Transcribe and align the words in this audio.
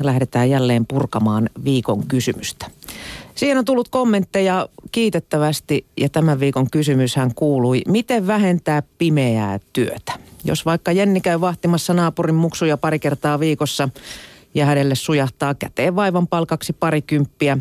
lähdetään 0.00 0.50
jälleen 0.50 0.86
purkamaan 0.86 1.50
viikon 1.64 2.06
kysymystä. 2.06 2.66
Siihen 3.34 3.58
on 3.58 3.64
tullut 3.64 3.88
kommentteja 3.88 4.68
kiitettävästi 4.92 5.86
ja 5.96 6.08
tämän 6.08 6.40
viikon 6.40 6.70
kysymyshän 6.70 7.34
kuului, 7.34 7.82
miten 7.88 8.26
vähentää 8.26 8.82
pimeää 8.98 9.58
työtä? 9.72 10.12
Jos 10.44 10.66
vaikka 10.66 10.92
Jenni 10.92 11.20
käy 11.20 11.40
vahtimassa 11.40 11.94
naapurin 11.94 12.34
muksuja 12.34 12.76
pari 12.76 12.98
kertaa 12.98 13.40
viikossa 13.40 13.88
ja 14.54 14.66
hänelle 14.66 14.94
sujahtaa 14.94 15.54
käteen 15.54 15.96
vaivan 15.96 16.26
palkaksi 16.26 16.72
parikymppiä, 16.72 17.58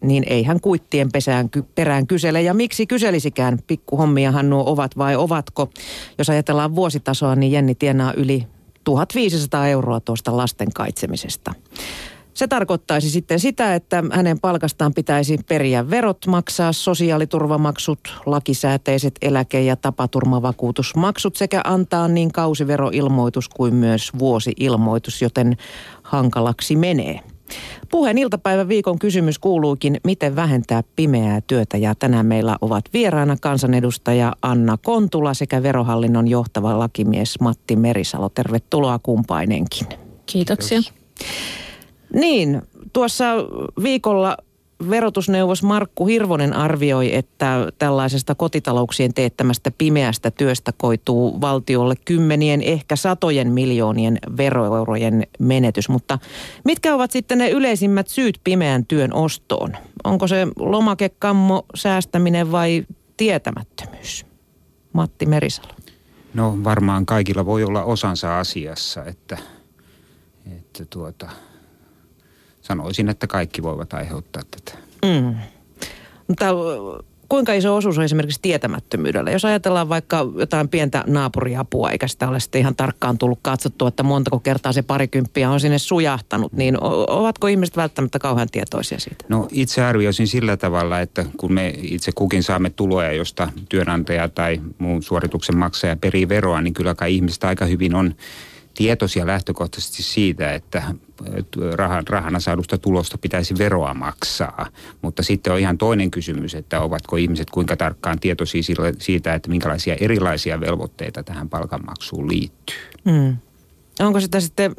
niin 0.00 0.24
ei 0.26 0.42
hän 0.42 0.60
kuittien 0.60 1.12
pesään, 1.12 1.50
perään 1.74 2.06
kysele. 2.06 2.42
Ja 2.42 2.54
miksi 2.54 2.86
kyselisikään? 2.86 3.58
Pikkuhommiahan 3.66 4.50
nuo 4.50 4.64
ovat 4.66 4.98
vai 4.98 5.16
ovatko? 5.16 5.70
Jos 6.18 6.30
ajatellaan 6.30 6.74
vuositasoa, 6.74 7.36
niin 7.36 7.52
Jenni 7.52 7.74
tienaa 7.74 8.12
yli 8.12 8.46
1500 8.84 9.68
euroa 9.68 10.00
tuosta 10.00 10.36
lasten 10.36 10.72
kaitsemisesta. 10.74 11.54
Se 12.34 12.48
tarkoittaisi 12.48 13.10
sitten 13.10 13.40
sitä, 13.40 13.74
että 13.74 14.04
hänen 14.12 14.40
palkastaan 14.40 14.94
pitäisi 14.94 15.38
periä 15.48 15.90
verot, 15.90 16.26
maksaa 16.26 16.72
sosiaaliturvamaksut, 16.72 18.00
lakisääteiset 18.26 19.14
eläke- 19.22 19.62
ja 19.62 19.76
tapaturmavakuutusmaksut 19.76 21.36
sekä 21.36 21.60
antaa 21.64 22.08
niin 22.08 22.32
kausiveroilmoitus 22.32 23.48
kuin 23.48 23.74
myös 23.74 24.10
vuosi-ilmoitus, 24.18 25.22
joten 25.22 25.56
hankalaksi 26.02 26.76
menee. 26.76 27.20
Puheen 27.90 28.18
iltapäivän 28.18 28.68
viikon 28.68 28.98
kysymys 28.98 29.38
kuuluukin, 29.38 30.00
miten 30.04 30.36
vähentää 30.36 30.82
pimeää 30.96 31.40
työtä 31.46 31.76
ja 31.76 31.94
tänään 31.94 32.26
meillä 32.26 32.56
ovat 32.60 32.84
vieraana 32.92 33.36
kansanedustaja 33.40 34.32
Anna 34.42 34.76
Kontula 34.82 35.34
sekä 35.34 35.62
verohallinnon 35.62 36.28
johtava 36.28 36.78
lakimies 36.78 37.40
Matti 37.40 37.76
Merisalo. 37.76 38.28
Tervetuloa 38.28 38.98
kumpainenkin. 39.02 39.86
Kiitoksia. 40.26 40.80
Kiitos. 40.80 41.00
Niin, 42.14 42.62
tuossa 42.92 43.24
viikolla 43.82 44.36
verotusneuvos 44.90 45.62
Markku 45.62 46.06
Hirvonen 46.06 46.52
arvioi, 46.52 47.14
että 47.14 47.66
tällaisesta 47.78 48.34
kotitalouksien 48.34 49.14
teettämästä 49.14 49.70
pimeästä 49.78 50.30
työstä 50.30 50.72
koituu 50.76 51.40
valtiolle 51.40 51.94
kymmenien, 52.04 52.62
ehkä 52.62 52.96
satojen 52.96 53.52
miljoonien 53.52 54.18
veroeurojen 54.36 55.26
menetys. 55.38 55.88
Mutta 55.88 56.18
mitkä 56.64 56.94
ovat 56.94 57.10
sitten 57.10 57.38
ne 57.38 57.50
yleisimmät 57.50 58.08
syyt 58.08 58.40
pimeän 58.44 58.86
työn 58.86 59.14
ostoon? 59.14 59.76
Onko 60.04 60.28
se 60.28 60.46
lomakekammo, 60.58 61.66
säästäminen 61.74 62.52
vai 62.52 62.86
tietämättömyys? 63.16 64.26
Matti 64.92 65.26
Merisalo. 65.26 65.68
No 66.34 66.58
varmaan 66.64 67.06
kaikilla 67.06 67.46
voi 67.46 67.64
olla 67.64 67.84
osansa 67.84 68.38
asiassa, 68.38 69.04
että, 69.04 69.38
että 70.56 70.84
tuota, 70.90 71.30
sanoisin, 72.70 73.08
että 73.08 73.26
kaikki 73.26 73.62
voivat 73.62 73.94
aiheuttaa 73.94 74.42
tätä. 74.50 74.78
Mm. 75.04 75.34
Mutta 76.28 76.46
kuinka 77.28 77.52
iso 77.52 77.76
osuus 77.76 77.98
on 77.98 78.04
esimerkiksi 78.04 78.42
tietämättömyydellä? 78.42 79.30
Jos 79.30 79.44
ajatellaan 79.44 79.88
vaikka 79.88 80.26
jotain 80.38 80.68
pientä 80.68 81.04
naapuriapua, 81.06 81.90
eikä 81.90 82.08
sitä 82.08 82.28
ole 82.28 82.40
sitten 82.40 82.60
ihan 82.60 82.76
tarkkaan 82.76 83.18
tullut 83.18 83.38
katsottua, 83.42 83.88
että 83.88 84.02
montako 84.02 84.38
kertaa 84.38 84.72
se 84.72 84.82
parikymppiä 84.82 85.50
on 85.50 85.60
sinne 85.60 85.78
sujahtanut, 85.78 86.52
niin 86.52 86.76
ovatko 87.08 87.46
ihmiset 87.46 87.76
välttämättä 87.76 88.18
kauhean 88.18 88.48
tietoisia 88.52 89.00
siitä? 89.00 89.24
No 89.28 89.48
itse 89.52 89.82
arvioisin 89.82 90.28
sillä 90.28 90.56
tavalla, 90.56 91.00
että 91.00 91.24
kun 91.36 91.52
me 91.52 91.74
itse 91.82 92.12
kukin 92.14 92.42
saamme 92.42 92.70
tuloja, 92.70 93.12
josta 93.12 93.52
työnantaja 93.68 94.28
tai 94.28 94.60
muun 94.78 95.02
suorituksen 95.02 95.56
maksaja 95.56 95.96
perii 95.96 96.28
veroa, 96.28 96.60
niin 96.60 96.74
kyllä 96.74 96.94
kai 96.94 97.14
ihmistä 97.14 97.48
aika 97.48 97.64
hyvin 97.64 97.94
on 97.94 98.14
tietoisia 98.80 99.26
lähtökohtaisesti 99.26 100.02
siitä, 100.02 100.52
että 100.52 100.82
rahan, 101.74 102.06
rahana 102.08 102.40
saadusta 102.40 102.78
tulosta 102.78 103.18
pitäisi 103.18 103.58
veroa 103.58 103.94
maksaa. 103.94 104.66
Mutta 105.02 105.22
sitten 105.22 105.52
on 105.52 105.58
ihan 105.58 105.78
toinen 105.78 106.10
kysymys, 106.10 106.54
että 106.54 106.80
ovatko 106.80 107.16
ihmiset 107.16 107.50
kuinka 107.50 107.76
tarkkaan 107.76 108.20
tietoisia 108.20 108.62
siitä, 108.98 109.34
että 109.34 109.48
minkälaisia 109.50 109.96
erilaisia 110.00 110.60
velvoitteita 110.60 111.22
tähän 111.22 111.48
palkanmaksuun 111.48 112.28
liittyy. 112.28 112.76
Hmm. 113.10 113.36
Onko 113.98 114.20
sitä 114.20 114.40
sitten 114.40 114.76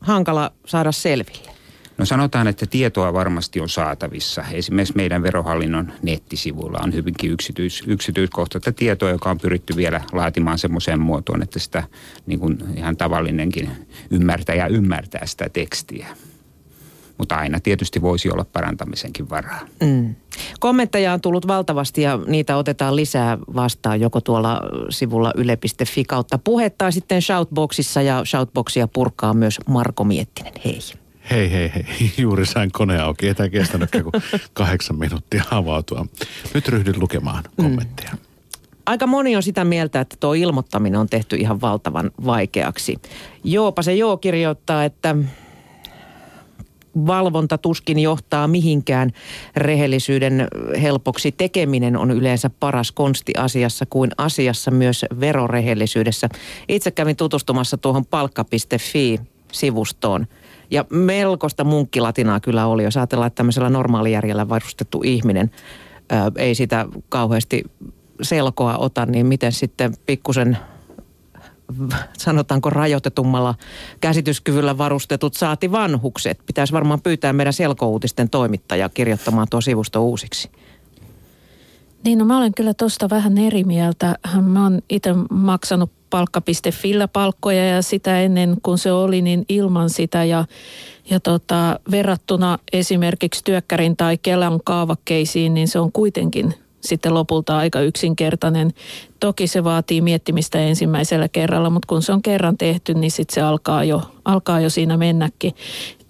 hankala 0.00 0.52
saada 0.66 0.92
selville? 0.92 1.52
No 1.98 2.04
sanotaan, 2.04 2.48
että 2.48 2.66
tietoa 2.66 3.12
varmasti 3.12 3.60
on 3.60 3.68
saatavissa. 3.68 4.44
Esimerkiksi 4.52 4.96
meidän 4.96 5.22
verohallinnon 5.22 5.92
nettisivuilla 6.02 6.78
on 6.82 6.94
hyvinkin 6.94 7.30
yksityis, 7.30 7.82
yksityiskohtaista 7.86 8.72
tietoa, 8.72 9.10
joka 9.10 9.30
on 9.30 9.38
pyritty 9.38 9.76
vielä 9.76 10.00
laatimaan 10.12 10.58
semmoiseen 10.58 11.00
muotoon, 11.00 11.42
että 11.42 11.58
sitä 11.58 11.82
niin 12.26 12.40
kuin 12.40 12.58
ihan 12.76 12.96
tavallinenkin 12.96 13.70
ymmärtäjä 14.10 14.66
ymmärtää 14.66 15.26
sitä 15.26 15.48
tekstiä. 15.48 16.06
Mutta 17.18 17.36
aina 17.36 17.60
tietysti 17.60 18.02
voisi 18.02 18.30
olla 18.30 18.46
parantamisenkin 18.52 19.30
varaa. 19.30 19.60
Mm. 19.82 20.14
Kommentteja 20.60 21.12
on 21.12 21.20
tullut 21.20 21.46
valtavasti 21.46 22.02
ja 22.02 22.18
niitä 22.26 22.56
otetaan 22.56 22.96
lisää 22.96 23.38
vastaan 23.54 24.00
joko 24.00 24.20
tuolla 24.20 24.60
sivulla 24.90 25.32
yle.fi 25.36 26.04
kautta 26.04 26.38
puhetta 26.38 26.90
sitten 26.90 27.22
Shoutboxissa 27.22 28.02
ja 28.02 28.24
Shoutboxia 28.24 28.88
purkaa 28.88 29.34
myös 29.34 29.60
Marko 29.68 30.04
Miettinen. 30.04 30.52
Hei. 30.64 30.78
Hei, 31.30 31.52
hei, 31.52 31.72
hei. 31.74 31.84
Juuri 32.18 32.46
sain 32.46 32.72
kone 32.72 33.00
auki. 33.00 33.28
Ei 33.28 33.34
tämä 33.34 33.48
kestänyt 33.48 33.90
kuin 33.90 34.22
kahdeksan 34.52 34.98
minuuttia 34.98 35.44
avautua. 35.50 36.06
Nyt 36.54 36.68
ryhdyn 36.68 37.00
lukemaan 37.00 37.44
mm. 37.44 37.64
kommentteja. 37.64 38.10
Mm. 38.12 38.18
Aika 38.86 39.06
moni 39.06 39.36
on 39.36 39.42
sitä 39.42 39.64
mieltä, 39.64 40.00
että 40.00 40.16
tuo 40.20 40.34
ilmoittaminen 40.34 41.00
on 41.00 41.08
tehty 41.08 41.36
ihan 41.36 41.60
valtavan 41.60 42.10
vaikeaksi. 42.26 42.98
Joopa 43.44 43.82
se 43.82 43.94
joo 43.94 44.16
kirjoittaa, 44.16 44.84
että 44.84 45.16
valvonta 47.06 47.58
tuskin 47.58 47.98
johtaa 47.98 48.48
mihinkään. 48.48 49.10
Rehellisyyden 49.56 50.48
helpoksi 50.82 51.32
tekeminen 51.32 51.96
on 51.96 52.10
yleensä 52.10 52.50
paras 52.60 52.92
konsti 52.92 53.32
asiassa 53.38 53.86
kuin 53.86 54.10
asiassa 54.18 54.70
myös 54.70 55.04
verorehellisyydessä. 55.20 56.28
Itse 56.68 56.90
kävin 56.90 57.16
tutustumassa 57.16 57.76
tuohon 57.76 58.06
palkka.fi-sivustoon– 58.06 60.26
ja 60.70 60.84
melkoista 60.90 61.64
munkkilatinaa 61.64 62.40
kyllä 62.40 62.66
oli, 62.66 62.84
jos 62.84 62.96
ajatellaan, 62.96 63.26
että 63.26 63.36
tämmöisellä 63.36 63.70
normaalijärjellä 63.70 64.48
varustettu 64.48 65.02
ihminen 65.04 65.50
ää, 66.10 66.32
ei 66.36 66.54
sitä 66.54 66.86
kauheasti 67.08 67.64
selkoa 68.22 68.76
ota, 68.78 69.06
niin 69.06 69.26
miten 69.26 69.52
sitten 69.52 69.94
pikkusen 70.06 70.58
sanotaanko 72.18 72.70
rajoitetummalla 72.70 73.54
käsityskyvyllä 74.00 74.78
varustetut 74.78 75.34
saati 75.34 75.72
vanhukset. 75.72 76.40
Pitäisi 76.46 76.72
varmaan 76.72 77.02
pyytää 77.02 77.32
meidän 77.32 77.52
selkouutisten 77.52 78.30
toimittajaa 78.30 78.88
kirjoittamaan 78.88 79.46
tuo 79.50 79.60
sivusto 79.60 80.04
uusiksi. 80.04 80.50
Niin, 82.04 82.18
no 82.18 82.24
mä 82.24 82.38
olen 82.38 82.54
kyllä 82.54 82.74
tuosta 82.74 83.10
vähän 83.10 83.38
eri 83.38 83.64
mieltä. 83.64 84.18
Mä 84.42 84.62
oon 84.62 84.80
itse 84.90 85.14
maksanut 85.30 85.90
palkka.fillä 86.10 87.08
palkkoja 87.08 87.66
ja 87.66 87.82
sitä 87.82 88.20
ennen 88.20 88.56
kun 88.62 88.78
se 88.78 88.92
oli, 88.92 89.22
niin 89.22 89.44
ilman 89.48 89.90
sitä 89.90 90.24
ja, 90.24 90.44
ja 91.10 91.20
tota, 91.20 91.80
verrattuna 91.90 92.58
esimerkiksi 92.72 93.44
työkkärin 93.44 93.96
tai 93.96 94.18
Kelan 94.18 94.60
kaavakkeisiin, 94.64 95.54
niin 95.54 95.68
se 95.68 95.78
on 95.78 95.92
kuitenkin 95.92 96.54
sitten 96.80 97.14
lopulta 97.14 97.56
aika 97.58 97.80
yksinkertainen. 97.80 98.72
Toki 99.20 99.46
se 99.46 99.64
vaatii 99.64 100.00
miettimistä 100.00 100.58
ensimmäisellä 100.58 101.28
kerralla, 101.28 101.70
mutta 101.70 101.86
kun 101.86 102.02
se 102.02 102.12
on 102.12 102.22
kerran 102.22 102.58
tehty, 102.58 102.94
niin 102.94 103.10
sitten 103.10 103.34
se 103.34 103.40
alkaa 103.40 103.84
jo, 103.84 104.02
alkaa 104.24 104.60
jo 104.60 104.70
siinä 104.70 104.96
mennäkin. 104.96 105.52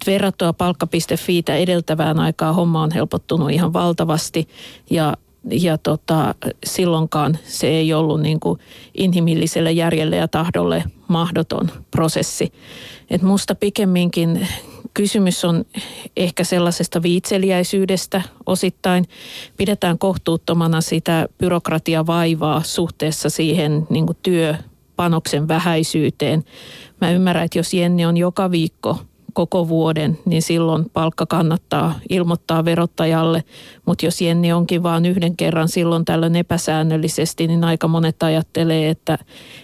verrattua 0.05 0.53
palkka.fiitä 0.53 1.55
edeltävään 1.55 2.19
aikaan 2.19 2.55
homma 2.55 2.83
on 2.83 2.91
helpottunut 2.91 3.51
ihan 3.51 3.73
valtavasti 3.73 4.47
ja 4.89 5.13
ja 5.51 5.77
tota, 5.77 6.35
silloinkaan 6.65 7.37
se 7.43 7.67
ei 7.67 7.93
ollut 7.93 8.21
niin 8.21 8.39
kuin 8.39 8.59
inhimilliselle 8.97 9.71
järjelle 9.71 10.15
ja 10.15 10.27
tahdolle 10.27 10.83
mahdoton 11.07 11.71
prosessi. 11.91 12.53
Et 13.09 13.21
musta 13.21 13.55
pikemminkin 13.55 14.47
kysymys 14.93 15.45
on 15.45 15.65
ehkä 16.17 16.43
sellaisesta 16.43 17.01
viitseliäisyydestä 17.03 18.21
osittain. 18.45 19.05
Pidetään 19.57 19.97
kohtuuttomana 19.97 20.81
sitä 20.81 21.27
byrokratiavaivaa 21.37 22.63
suhteessa 22.63 23.29
siihen 23.29 23.87
niin 23.89 24.05
kuin 24.05 24.17
työpanoksen 24.23 25.47
vähäisyyteen. 25.47 26.43
Mä 27.01 27.11
ymmärrän, 27.11 27.45
että 27.45 27.59
jos 27.59 27.73
Jenni 27.73 28.05
on 28.05 28.17
joka 28.17 28.51
viikko 28.51 28.99
koko 29.35 29.67
vuoden, 29.67 30.19
niin 30.25 30.41
silloin 30.41 30.89
palkka 30.89 31.25
kannattaa 31.25 31.99
ilmoittaa 32.09 32.65
verottajalle. 32.65 33.43
Mutta 33.85 34.05
jos 34.05 34.21
Jenni 34.21 34.53
onkin 34.53 34.83
vain 34.83 35.05
yhden 35.05 35.37
kerran 35.37 35.69
silloin 35.69 36.05
tällöin 36.05 36.35
epäsäännöllisesti, 36.35 37.47
niin 37.47 37.63
aika 37.63 37.87
monet 37.87 38.23
ajattelee, 38.23 38.89
että 38.89 39.17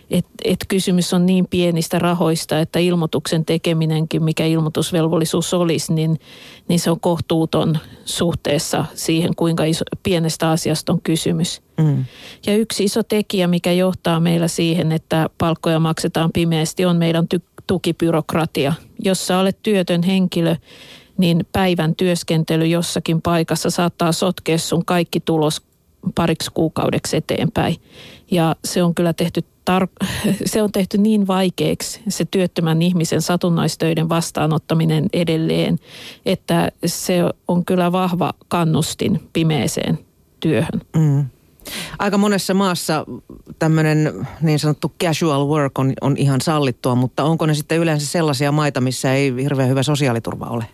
et, 0.10 0.26
et 0.44 0.60
kysymys 0.68 1.14
on 1.14 1.26
niin 1.26 1.48
pienistä 1.50 2.00
rahoista, 2.00 2.60
että 2.60 2.80
ilmoituksen 2.80 3.46
tekeminenkin, 3.46 4.24
mikä 4.24 4.46
ilmoitusvelvollisuus 4.46 5.54
olisi, 5.54 5.94
niin, 5.94 6.20
niin 6.68 6.80
se 6.80 6.92
on 6.92 7.00
kohtuuton 7.00 7.78
suhteessa 8.06 8.86
siihen, 8.94 9.36
kuinka 9.36 9.64
iso, 9.64 9.86
pienestä 10.04 10.50
asiasta 10.50 10.94
on 10.94 11.02
kysymys. 11.02 11.62
Mm. 11.84 12.06
Ja 12.46 12.58
yksi 12.58 12.84
iso 12.84 13.04
tekijä, 13.04 13.48
mikä 13.48 13.72
johtaa 13.72 14.20
meillä 14.20 14.48
siihen, 14.48 14.92
että 14.92 15.30
palkkoja 15.38 15.80
maksetaan 15.80 16.32
pimeästi, 16.32 16.86
on 16.86 16.98
meidän 16.98 17.28
ty- 17.36 17.64
tukibyrokratia. 17.68 18.74
Jos 19.00 19.28
sä 19.28 19.40
olet 19.40 19.58
työtön 19.64 20.04
henkilö, 20.04 20.56
niin 21.18 21.46
päivän 21.52 21.96
työskentely 21.96 22.66
jossakin 22.66 23.22
paikassa 23.22 23.70
saattaa 23.70 24.12
sotkea 24.12 24.58
sun 24.58 24.86
kaikki 24.86 25.20
tulos 25.20 25.62
pariksi 26.16 26.52
kuukaudeksi 26.54 27.18
eteenpäin. 27.18 27.76
Ja 28.32 28.56
se 28.66 28.84
on 28.84 28.96
kyllä 28.96 29.14
tehty, 29.14 29.42
tar- 29.42 30.08
se 30.46 30.64
on 30.64 30.72
tehty 30.72 30.98
niin 30.98 31.28
vaikeaksi 31.28 32.02
se 32.10 32.26
työttömän 32.26 32.82
ihmisen 32.82 33.22
satunnaistöiden 33.22 34.10
vastaanottaminen 34.10 35.06
edelleen, 35.14 35.80
että 36.26 36.72
se 36.86 37.24
on 37.48 37.66
kyllä 37.66 37.92
vahva 37.92 38.34
kannustin 38.48 39.30
pimeeseen 39.34 40.00
työhön. 40.40 40.82
Mm. 40.96 41.26
Aika 42.00 42.18
monessa 42.18 42.54
maassa 42.54 43.06
tämmöinen 43.60 44.28
niin 44.42 44.60
sanottu 44.60 44.92
casual 45.04 45.48
work 45.48 45.80
on, 45.80 45.94
on 46.02 46.18
ihan 46.18 46.42
sallittua, 46.42 46.96
mutta 46.96 47.24
onko 47.24 47.46
ne 47.46 47.54
sitten 47.54 47.78
yleensä 47.78 48.06
sellaisia 48.06 48.52
maita, 48.52 48.82
missä 48.82 49.14
ei 49.14 49.34
hirveän 49.44 49.70
hyvä 49.70 49.84
sosiaaliturva 49.84 50.46
ole? 50.46 50.66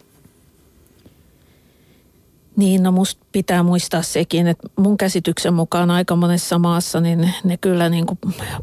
Niin, 2.57 2.83
no 2.83 2.91
musta 2.91 3.25
pitää 3.31 3.63
muistaa 3.63 4.01
sekin, 4.01 4.47
että 4.47 4.67
mun 4.77 4.97
käsityksen 4.97 5.53
mukaan 5.53 5.91
aika 5.91 6.15
monessa 6.15 6.59
maassa, 6.59 6.99
niin 7.01 7.33
ne 7.43 7.57
kyllä 7.57 7.89
niin 7.89 8.05
kuin 8.05 8.19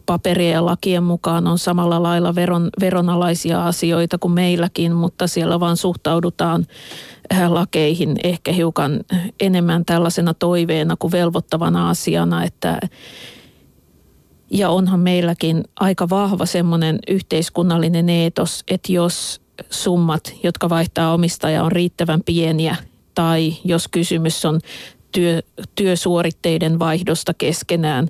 paperien 0.07 0.53
ja 0.53 0.65
lakien 0.65 1.03
mukaan 1.03 1.47
on 1.47 1.59
samalla 1.59 2.03
lailla 2.03 2.35
veron, 2.35 2.71
veronalaisia 2.81 3.67
asioita 3.67 4.19
kuin 4.19 4.33
meilläkin, 4.33 4.93
mutta 4.93 5.27
siellä 5.27 5.61
vaan 5.61 5.77
suhtaudutaan 5.77 6.67
äh, 7.33 7.53
lakeihin 7.53 8.17
ehkä 8.25 8.53
hiukan 8.53 9.01
enemmän 9.41 9.85
tällaisena 9.85 10.35
toiveena 10.35 10.97
kuin 10.99 11.13
velvoittavana 11.13 11.91
asiana, 11.91 12.45
että 12.45 12.79
ja 14.51 14.71
onhan 14.71 15.01
meilläkin 15.01 15.65
aika 15.81 16.09
vahva 16.11 16.47
semmoinen 16.47 16.99
yhteiskunnallinen 17.09 18.09
eetos, 18.09 18.65
että 18.69 18.93
jos 18.93 19.41
summat, 19.71 20.35
jotka 20.43 20.69
vaihtaa 20.69 21.15
omistajaa, 21.15 21.65
on 21.65 21.73
riittävän 21.73 22.21
pieniä– 22.25 22.77
tai 23.15 23.57
jos 23.65 23.89
kysymys 23.89 24.45
on 24.45 24.61
työ, 25.13 25.43
työsuoritteiden 25.75 26.79
vaihdosta 26.79 27.35
keskenään, 27.35 28.09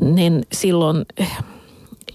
niin 0.00 0.42
silloin 0.52 1.06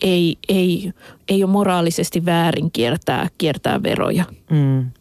ei, 0.01 0.37
ei, 0.49 0.91
ei 1.27 1.43
ole 1.43 1.51
moraalisesti 1.51 2.25
väärin 2.25 2.71
kiertää, 2.71 3.27
kiertää 3.37 3.83
veroja. 3.83 4.25
Mm. 4.51 4.91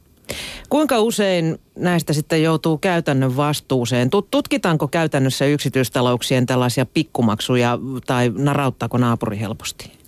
Kuinka 0.69 1.01
usein 1.01 1.59
näistä 1.79 2.13
sitten 2.13 2.43
joutuu 2.43 2.79
käytännön 2.79 3.37
vastuuseen? 3.37 4.11
Tutkitaanko 4.31 4.89
käytännössä 4.89 5.45
yksityistalouksien 5.45 6.47
tällaisia 6.47 6.87
pikkumaksuja 6.87 7.79
tai 8.07 8.33
narauttaako 8.39 8.99
naapuri 8.99 9.41
helposti? 9.41 10.02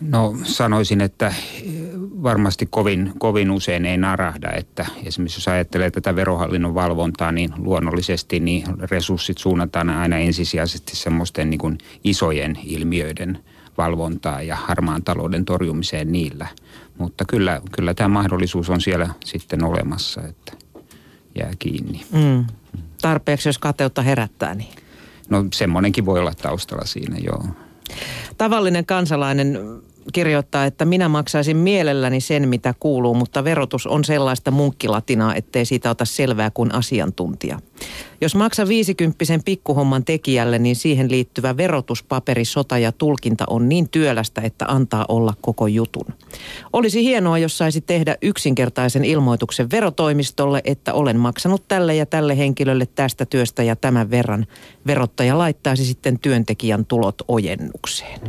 No 0.00 0.34
sanoisin, 0.42 1.00
että 1.00 1.34
varmasti 2.22 2.66
kovin, 2.66 3.12
kovin 3.18 3.50
usein 3.50 3.86
ei 3.86 3.96
narahda, 3.96 4.52
että 4.52 4.86
esimerkiksi 5.04 5.38
jos 5.38 5.48
ajattelee 5.48 5.90
tätä 5.90 6.16
verohallinnon 6.16 6.74
valvontaa, 6.74 7.32
niin 7.32 7.50
luonnollisesti 7.56 8.40
niin 8.40 8.64
resurssit 8.90 9.38
suunnataan 9.38 9.90
aina 9.90 10.18
ensisijaisesti 10.18 10.96
semmoisten 10.96 11.50
niin 11.50 11.58
kuin 11.58 11.78
isojen 12.04 12.58
ilmiöiden 12.64 13.38
valvontaa 13.78 14.42
ja 14.42 14.56
harmaan 14.56 15.02
talouden 15.02 15.44
torjumiseen 15.44 16.12
niillä. 16.12 16.46
Mutta 16.98 17.24
kyllä, 17.28 17.60
kyllä 17.72 17.94
tämä 17.94 18.08
mahdollisuus 18.08 18.70
on 18.70 18.80
siellä 18.80 19.08
sitten 19.24 19.64
olemassa, 19.64 20.20
että 20.22 20.52
jää 21.38 21.52
kiinni. 21.58 22.04
Mm. 22.12 22.44
Tarpeeksi, 23.02 23.48
jos 23.48 23.58
kateutta 23.58 24.02
herättää, 24.02 24.54
niin? 24.54 24.74
No 25.28 25.44
semmoinenkin 25.52 26.06
voi 26.06 26.20
olla 26.20 26.32
taustalla 26.42 26.84
siinä, 26.86 27.16
joo. 27.24 27.44
Tavallinen 28.38 28.86
kansalainen 28.86 29.58
kirjoittaa, 30.12 30.64
että 30.64 30.84
minä 30.84 31.08
maksaisin 31.08 31.56
mielelläni 31.56 32.20
sen, 32.20 32.48
mitä 32.48 32.74
kuuluu, 32.80 33.14
mutta 33.14 33.44
verotus 33.44 33.86
on 33.86 34.04
sellaista 34.04 34.50
munkkilatinaa, 34.50 35.34
ettei 35.34 35.64
siitä 35.64 35.90
ota 35.90 36.04
selvää 36.04 36.50
kuin 36.50 36.74
asiantuntija. 36.74 37.58
Jos 38.20 38.34
maksa 38.34 38.68
50 38.68 39.24
pikkuhomman 39.44 40.04
tekijälle, 40.04 40.58
niin 40.58 40.76
siihen 40.76 41.10
liittyvä 41.10 41.56
verotuspaperi, 41.56 42.44
sota 42.44 42.78
ja 42.78 42.92
tulkinta 42.92 43.44
on 43.50 43.68
niin 43.68 43.88
työlästä, 43.88 44.40
että 44.40 44.64
antaa 44.68 45.04
olla 45.08 45.34
koko 45.40 45.66
jutun. 45.66 46.06
Olisi 46.72 47.04
hienoa, 47.04 47.38
jos 47.38 47.58
saisi 47.58 47.80
tehdä 47.80 48.16
yksinkertaisen 48.22 49.04
ilmoituksen 49.04 49.70
verotoimistolle, 49.70 50.60
että 50.64 50.94
olen 50.94 51.16
maksanut 51.16 51.68
tälle 51.68 51.94
ja 51.94 52.06
tälle 52.06 52.38
henkilölle 52.38 52.86
tästä 52.86 53.26
työstä 53.26 53.62
ja 53.62 53.76
tämän 53.76 54.10
verran. 54.10 54.46
Verottaja 54.86 55.38
laittaisi 55.38 55.84
sitten 55.84 56.18
työntekijän 56.18 56.86
tulot 56.86 57.22
ojennukseen. 57.28 58.20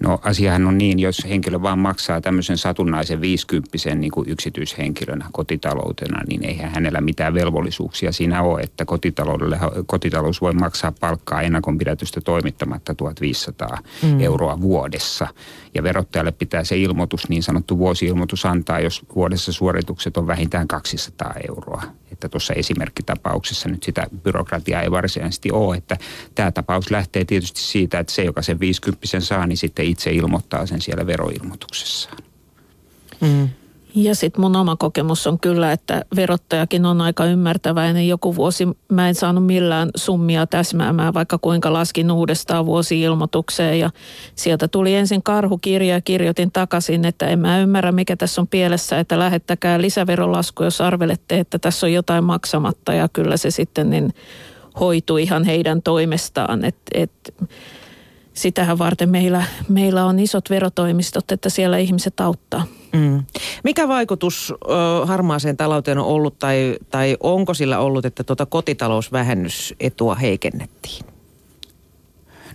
No 0.00 0.18
asiahan 0.22 0.66
on 0.66 0.78
niin, 0.78 0.98
jos 0.98 1.26
henkilö 1.28 1.62
vaan 1.62 1.78
maksaa 1.78 2.20
tämmöisen 2.20 2.58
satunnaisen 2.58 3.20
50 3.20 3.94
niin 3.94 4.10
kuin 4.10 4.28
yksityishenkilönä 4.28 5.26
kotitaloutena, 5.32 6.22
niin 6.28 6.44
eihän 6.44 6.70
hänellä 6.70 7.00
mitään 7.00 7.34
velvollisuuksia 7.34 8.12
siinä 8.12 8.42
ole, 8.42 8.60
että 8.60 8.84
kotitaloudelle, 8.84 9.58
kotitalous 9.86 10.40
voi 10.40 10.52
maksaa 10.52 10.92
palkkaa 11.00 11.42
ennakonpidätystä 11.42 12.20
toimittamatta 12.20 12.94
1500 12.94 13.78
mm. 14.02 14.20
euroa 14.20 14.60
vuodessa. 14.60 15.26
Ja 15.74 15.82
verottajalle 15.82 16.32
pitää 16.32 16.64
se 16.64 16.78
ilmoitus, 16.78 17.28
niin 17.28 17.42
sanottu 17.42 17.78
vuosi-ilmoitus 17.78 18.46
antaa, 18.46 18.80
jos 18.80 19.02
vuodessa 19.14 19.52
suoritukset 19.52 20.16
on 20.16 20.26
vähintään 20.26 20.68
200 20.68 21.34
euroa 21.48 21.82
että 22.12 22.28
tuossa 22.28 22.54
esimerkkitapauksessa 22.54 23.68
nyt 23.68 23.82
sitä 23.82 24.06
byrokratiaa 24.22 24.82
ei 24.82 24.90
varsinaisesti 24.90 25.50
ole. 25.52 25.76
Että 25.76 25.96
tämä 26.34 26.50
tapaus 26.50 26.90
lähtee 26.90 27.24
tietysti 27.24 27.60
siitä, 27.60 27.98
että 27.98 28.12
se, 28.12 28.24
joka 28.24 28.42
sen 28.42 28.60
50 28.60 29.20
saa, 29.20 29.46
niin 29.46 29.56
sitten 29.56 29.84
itse 29.90 30.10
ilmoittaa 30.10 30.66
sen 30.66 30.80
siellä 30.80 31.06
veroilmoituksessaan. 31.06 32.18
Mm. 33.20 33.48
Ja 33.94 34.14
sitten 34.14 34.40
mun 34.40 34.56
oma 34.56 34.76
kokemus 34.76 35.26
on 35.26 35.40
kyllä, 35.40 35.72
että 35.72 36.04
verottajakin 36.16 36.86
on 36.86 37.00
aika 37.00 37.24
ymmärtäväinen. 37.24 38.08
Joku 38.08 38.36
vuosi 38.36 38.68
mä 38.92 39.08
en 39.08 39.14
saanut 39.14 39.46
millään 39.46 39.90
summia 39.96 40.46
täsmäämään, 40.46 41.14
vaikka 41.14 41.38
kuinka 41.38 41.72
laskin 41.72 42.10
uudestaan 42.10 42.66
vuosi-ilmoitukseen. 42.66 43.78
Ja 43.78 43.90
sieltä 44.34 44.68
tuli 44.68 44.94
ensin 44.94 45.22
karhukirja 45.22 45.94
ja 45.94 46.00
kirjoitin 46.00 46.52
takaisin, 46.52 47.04
että 47.04 47.26
en 47.26 47.38
mä 47.38 47.58
ymmärrä 47.60 47.92
mikä 47.92 48.16
tässä 48.16 48.40
on 48.40 48.48
pielessä, 48.48 48.98
että 48.98 49.18
lähettäkää 49.18 49.80
lisäverolasku, 49.80 50.64
jos 50.64 50.80
arvelette, 50.80 51.38
että 51.38 51.58
tässä 51.58 51.86
on 51.86 51.92
jotain 51.92 52.24
maksamatta. 52.24 52.92
Ja 52.92 53.08
kyllä 53.08 53.36
se 53.36 53.50
sitten 53.50 53.90
niin 53.90 54.14
hoitui 54.80 55.22
ihan 55.22 55.44
heidän 55.44 55.82
toimestaan. 55.82 56.64
Että 56.64 56.90
et, 56.94 57.34
sitähän 58.40 58.78
varten 58.78 59.08
meillä, 59.08 59.44
meillä 59.68 60.04
on 60.04 60.18
isot 60.18 60.50
verotoimistot, 60.50 61.32
että 61.32 61.48
siellä 61.48 61.78
ihmiset 61.78 62.20
auttaa. 62.20 62.66
Mm. 62.92 63.22
Mikä 63.64 63.88
vaikutus 63.88 64.54
ö, 64.64 65.06
harmaaseen 65.06 65.56
talouteen 65.56 65.98
on 65.98 66.06
ollut 66.06 66.38
tai, 66.38 66.76
tai 66.90 67.16
onko 67.20 67.54
sillä 67.54 67.78
ollut, 67.78 68.04
että 68.04 68.24
tuota 68.24 68.46
kotitalousvähennysetua 68.46 70.14
heikennettiin? 70.14 71.04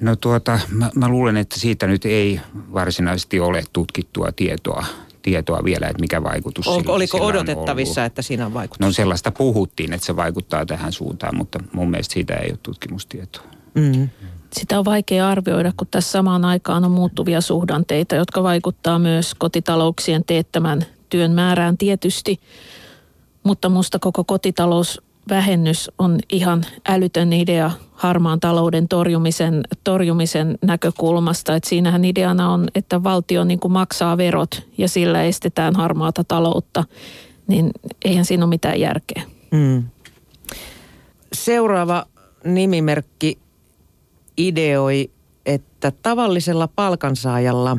No 0.02 0.16
tuota, 0.16 0.60
mä, 0.70 0.90
mä 0.96 1.10
luulen, 1.10 1.38
että 1.38 1.60
siitä 1.60 1.88
nyt 1.88 2.06
ei 2.06 2.40
varsinaisesti 2.74 3.40
ole 3.40 3.64
tutkittua 3.74 4.32
tietoa, 4.32 4.86
tietoa 5.22 5.64
vielä, 5.64 5.88
että 5.88 6.02
mikä 6.02 6.24
vaikutus 6.24 6.68
Onko, 6.68 6.82
sillä, 6.82 6.94
Oliko 6.94 7.18
sillä 7.18 7.28
odotettavissa, 7.28 8.02
ollut. 8.02 8.12
että 8.12 8.22
siinä 8.22 8.46
on 8.46 8.54
vaikutus? 8.54 8.80
No 8.80 8.92
sellaista 8.92 9.32
puhuttiin, 9.32 9.94
että 9.94 10.06
se 10.06 10.16
vaikuttaa 10.16 10.66
tähän 10.66 10.92
suuntaan, 10.92 11.38
mutta 11.38 11.60
mun 11.74 11.92
mielestä 11.92 12.14
siitä 12.14 12.36
ei 12.36 12.50
ole 12.52 12.60
tutkimustietoa. 12.64 13.44
Mm 13.76 14.10
sitä 14.60 14.80
on 14.80 14.86
vaikea 14.86 15.30
arvioida, 15.30 15.72
kun 15.78 15.88
tässä 15.92 16.12
samaan 16.12 16.46
aikaan 16.46 16.86
on 16.86 16.92
muuttuvia 16.92 17.42
suhdanteita, 17.42 18.16
jotka 18.16 18.44
vaikuttaa 18.44 19.00
myös 19.00 19.36
kotitalouksien 19.36 20.24
teettämän 20.28 20.86
työn 21.10 21.32
määrään 21.32 21.78
tietysti. 21.78 22.40
Mutta 23.44 23.70
musta 23.70 24.00
koko 24.00 24.24
kotitalousvähennys 24.24 25.92
on 26.00 26.20
ihan 26.32 26.66
älytön 26.88 27.34
idea 27.34 27.72
harmaan 27.94 28.40
talouden 28.40 28.88
torjumisen, 28.88 29.64
torjumisen 29.84 30.58
näkökulmasta. 30.62 31.56
Et 31.56 31.64
siinähän 31.64 32.06
ideana 32.06 32.54
on, 32.54 32.68
että 32.76 33.04
valtio 33.04 33.44
niin 33.44 33.60
kuin 33.60 33.72
maksaa 33.72 34.18
verot 34.18 34.68
ja 34.78 34.88
sillä 34.88 35.24
estetään 35.24 35.76
harmaata 35.76 36.24
taloutta. 36.24 36.84
Niin 37.48 37.72
eihän 38.06 38.26
siinä 38.26 38.46
ole 38.46 38.50
mitään 38.50 38.80
järkeä. 38.80 39.24
Mm. 39.52 39.84
Seuraava 41.34 42.06
nimimerkki 42.44 43.38
ideoi, 44.38 45.12
että 45.46 45.92
tavallisella 45.92 46.68
palkansaajalla 46.68 47.78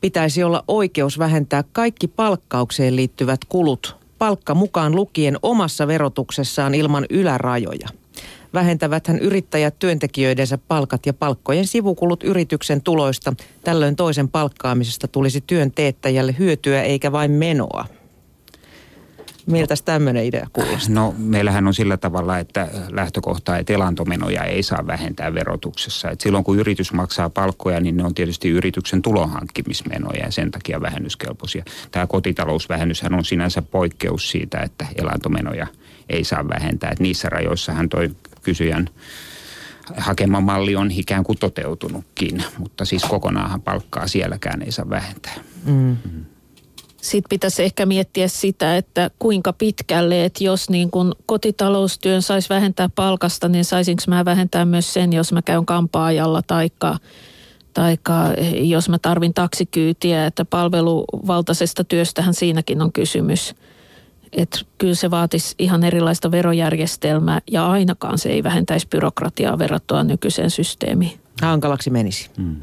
pitäisi 0.00 0.42
olla 0.42 0.64
oikeus 0.68 1.18
vähentää 1.18 1.64
kaikki 1.72 2.08
palkkaukseen 2.08 2.96
liittyvät 2.96 3.40
kulut 3.44 4.00
palkka 4.18 4.54
mukaan 4.54 4.96
lukien 4.96 5.38
omassa 5.42 5.86
verotuksessaan 5.86 6.74
ilman 6.74 7.06
ylärajoja. 7.10 7.88
Vähentäväthän 8.54 9.18
yrittäjät 9.18 9.78
työntekijöidensä 9.78 10.58
palkat 10.58 11.06
ja 11.06 11.12
palkkojen 11.12 11.66
sivukulut 11.66 12.24
yrityksen 12.24 12.82
tuloista. 12.82 13.32
Tällöin 13.64 13.96
toisen 13.96 14.28
palkkaamisesta 14.28 15.08
tulisi 15.08 15.40
työn 15.46 15.70
teettäjälle 15.70 16.34
hyötyä 16.38 16.82
eikä 16.82 17.12
vain 17.12 17.30
menoa. 17.30 17.84
Miltä 19.50 19.74
tämmöinen 19.84 20.24
idea 20.24 20.46
kuulostaa? 20.52 20.94
No 20.94 21.14
meillähän 21.18 21.66
on 21.66 21.74
sillä 21.74 21.96
tavalla, 21.96 22.38
että 22.38 22.68
lähtökohta, 22.90 23.56
että 23.56 23.72
elantomenoja 23.72 24.44
ei 24.44 24.62
saa 24.62 24.86
vähentää 24.86 25.34
verotuksessa. 25.34 26.10
Et 26.10 26.20
silloin 26.20 26.44
kun 26.44 26.58
yritys 26.58 26.92
maksaa 26.92 27.30
palkkoja, 27.30 27.80
niin 27.80 27.96
ne 27.96 28.04
on 28.04 28.14
tietysti 28.14 28.48
yrityksen 28.48 29.02
tulonhankkimismenoja 29.02 30.24
ja 30.24 30.30
sen 30.30 30.50
takia 30.50 30.80
vähennyskelpoisia. 30.80 31.64
Tämä 31.90 32.06
kotitalousvähennyshän 32.06 33.14
on 33.14 33.24
sinänsä 33.24 33.62
poikkeus 33.62 34.30
siitä, 34.30 34.58
että 34.58 34.86
elantomenoja 34.96 35.66
ei 36.08 36.24
saa 36.24 36.48
vähentää. 36.48 36.90
Et 36.90 37.00
niissä 37.00 37.28
rajoissahan 37.28 37.88
toi 37.88 38.10
kysyjän 38.42 38.88
hakema 39.96 40.40
malli 40.40 40.76
on 40.76 40.90
ikään 40.90 41.24
kuin 41.24 41.38
toteutunutkin, 41.38 42.44
mutta 42.58 42.84
siis 42.84 43.04
kokonaanhan 43.04 43.62
palkkaa 43.62 44.06
sielläkään 44.06 44.62
ei 44.62 44.72
saa 44.72 44.90
vähentää. 44.90 45.34
Mm. 45.64 45.96
Mm. 46.12 46.24
Sitten 47.00 47.28
pitäisi 47.28 47.62
ehkä 47.62 47.86
miettiä 47.86 48.28
sitä, 48.28 48.76
että 48.76 49.10
kuinka 49.18 49.52
pitkälle, 49.52 50.24
että 50.24 50.44
jos 50.44 50.70
niin 50.70 50.90
kun 50.90 51.14
kotitaloustyön 51.26 52.22
saisi 52.22 52.48
vähentää 52.48 52.88
palkasta, 52.94 53.48
niin 53.48 53.64
saisinko 53.64 54.02
mä 54.08 54.24
vähentää 54.24 54.64
myös 54.64 54.92
sen, 54.92 55.12
jos 55.12 55.32
mä 55.32 55.42
käyn 55.42 55.66
kampaajalla 55.66 56.42
taikka, 56.42 56.96
taikka 57.74 58.14
jos 58.54 58.88
mä 58.88 58.98
tarvin 58.98 59.34
taksikyytiä, 59.34 60.26
että 60.26 60.44
palveluvaltaisesta 60.44 61.84
työstähän 61.84 62.34
siinäkin 62.34 62.82
on 62.82 62.92
kysymys. 62.92 63.54
Että 64.32 64.58
kyllä 64.78 64.94
se 64.94 65.10
vaatisi 65.10 65.54
ihan 65.58 65.84
erilaista 65.84 66.30
verojärjestelmää 66.30 67.40
ja 67.50 67.66
ainakaan 67.66 68.18
se 68.18 68.28
ei 68.28 68.42
vähentäisi 68.42 68.88
byrokratiaa 68.88 69.58
verrattuna 69.58 70.04
nykyiseen 70.04 70.50
systeemiin. 70.50 71.20
Hankalaksi 71.42 71.90
menisi. 71.90 72.30
Hmm. 72.36 72.56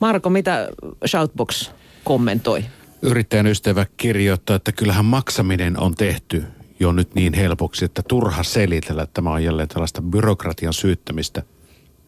Marko, 0.00 0.30
mitä 0.30 0.68
Shoutbox 1.06 1.70
kommentoi? 2.04 2.64
Yrittäjän 3.02 3.46
ystävä 3.46 3.86
kirjoittaa, 3.96 4.56
että 4.56 4.72
kyllähän 4.72 5.04
maksaminen 5.04 5.80
on 5.80 5.94
tehty 5.94 6.44
jo 6.80 6.92
nyt 6.92 7.14
niin 7.14 7.34
helpoksi, 7.34 7.84
että 7.84 8.02
turha 8.08 8.42
selitellä. 8.42 9.06
Tämä 9.06 9.30
on 9.30 9.44
jälleen 9.44 9.68
tällaista 9.68 10.02
byrokratian 10.02 10.72
syyttämistä. 10.72 11.42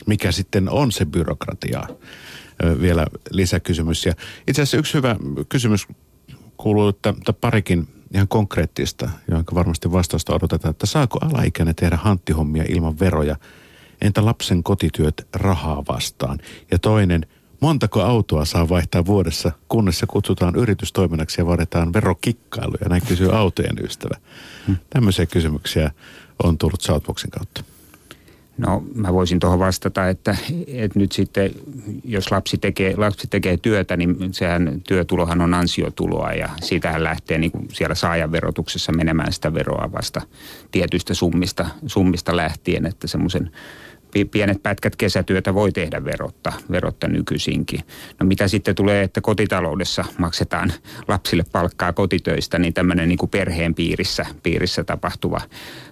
Mikä 0.06 0.32
sitten 0.32 0.68
on 0.68 0.92
se 0.92 1.04
byrokratia? 1.04 1.82
Vielä 2.80 3.06
lisäkysymys. 3.30 4.06
Ja 4.06 4.14
itse 4.48 4.62
asiassa 4.62 4.76
yksi 4.76 4.94
hyvä 4.94 5.16
kysymys 5.48 5.86
kuuluu, 6.56 6.88
että, 6.88 7.10
että 7.10 7.32
parikin 7.32 7.88
ihan 8.14 8.28
konkreettista, 8.28 9.10
jonka 9.30 9.54
varmasti 9.54 9.92
vastausta 9.92 10.34
odotetaan, 10.34 10.70
että 10.70 10.86
saako 10.86 11.18
alaikäinen 11.22 11.74
tehdä 11.74 11.96
hanttihommia 11.96 12.64
ilman 12.68 12.98
veroja? 12.98 13.36
Entä 14.00 14.24
lapsen 14.24 14.62
kotityöt 14.62 15.28
rahaa 15.34 15.84
vastaan? 15.88 16.38
Ja 16.70 16.78
toinen, 16.78 17.26
montako 17.64 18.02
autoa 18.02 18.44
saa 18.44 18.68
vaihtaa 18.68 19.06
vuodessa, 19.06 19.52
kunnes 19.68 19.98
se 19.98 20.06
kutsutaan 20.06 20.56
yritystoiminnaksi 20.56 21.40
ja 21.40 21.46
vaaditaan 21.46 21.92
verokikkailuja? 21.92 22.88
Näin 22.88 23.02
kysyy 23.08 23.36
autojen 23.36 23.84
ystävä. 23.84 24.16
Hmm. 24.66 24.76
Tämmöisiä 24.90 25.26
kysymyksiä 25.26 25.90
on 26.42 26.58
tullut 26.58 26.80
Southboxin 26.80 27.30
kautta. 27.30 27.64
No 28.58 28.82
mä 28.94 29.12
voisin 29.12 29.40
tuohon 29.40 29.58
vastata, 29.58 30.08
että, 30.08 30.36
että 30.66 30.98
nyt 30.98 31.12
sitten 31.12 31.50
jos 32.04 32.30
lapsi 32.30 32.58
tekee, 32.58 32.96
lapsi 32.96 33.26
tekee 33.26 33.56
työtä, 33.56 33.96
niin 33.96 34.34
sehän 34.34 34.80
työtulohan 34.88 35.40
on 35.40 35.54
ansiotuloa 35.54 36.32
ja 36.32 36.48
siitähän 36.62 37.04
lähtee 37.04 37.38
niin 37.38 37.52
kuin 37.52 37.68
siellä 37.72 37.94
saajan 37.94 38.32
verotuksessa 38.32 38.92
menemään 38.92 39.32
sitä 39.32 39.54
veroa 39.54 39.92
vasta 39.92 40.20
tietystä 40.70 41.14
summista, 41.14 41.66
summista 41.86 42.36
lähtien, 42.36 42.86
että 42.86 43.06
semmoisen 43.06 43.50
pienet 44.30 44.62
pätkät 44.62 44.96
kesätyötä 44.96 45.54
voi 45.54 45.72
tehdä 45.72 46.04
verotta, 46.04 46.52
verotta 46.70 47.08
nykyisinkin. 47.08 47.80
No 48.20 48.26
mitä 48.26 48.48
sitten 48.48 48.74
tulee, 48.74 49.02
että 49.02 49.20
kotitaloudessa 49.20 50.04
maksetaan 50.18 50.72
lapsille 51.08 51.44
palkkaa 51.52 51.92
kotitöistä, 51.92 52.58
niin 52.58 52.74
tämmöinen 52.74 53.08
niin 53.08 53.18
kuin 53.18 53.30
perheen 53.30 53.74
piirissä, 53.74 54.26
piirissä 54.42 54.84
tapahtuva, 54.84 55.40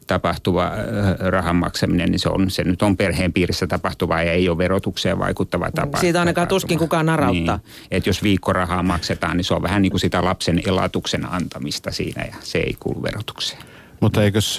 tapahtuva 0.07 0.73
rahan 1.19 1.57
maksaminen, 1.57 2.11
niin 2.11 2.19
se, 2.19 2.29
on, 2.29 2.51
se 2.51 2.65
nyt 2.65 2.83
on 2.83 2.97
perheen 2.97 3.33
piirissä 3.33 3.67
tapahtuva 3.67 4.23
ja 4.23 4.33
ei 4.33 4.49
ole 4.49 4.59
verotukseen 4.59 5.19
vaikuttava 5.19 5.71
tapa. 5.71 5.99
Siitä 5.99 6.21
ainakaan 6.21 6.49
tuskin 6.49 6.79
kukaan 6.79 7.07
narauttaa. 7.07 7.57
Niin, 7.57 7.87
että 7.91 8.09
jos 8.09 8.23
viikkorahaa 8.23 8.83
maksetaan, 8.83 9.37
niin 9.37 9.45
se 9.45 9.55
on 9.55 9.63
vähän 9.63 9.83
niin 9.83 9.91
kuin 9.91 10.01
sitä 10.01 10.25
lapsen 10.25 10.63
elatuksen 10.67 11.33
antamista 11.33 11.91
siinä 11.91 12.25
ja 12.25 12.35
se 12.41 12.59
ei 12.59 12.77
kuulu 12.81 13.03
verotukseen. 13.03 13.63
Mutta 14.01 14.25
eikös 14.25 14.59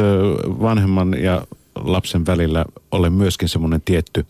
vanhemman 0.62 1.16
ja 1.22 1.42
lapsen 1.76 2.26
välillä 2.26 2.66
ole 2.92 3.10
myöskin 3.10 3.50
semmoinen 3.50 3.82
tietty 3.82 4.26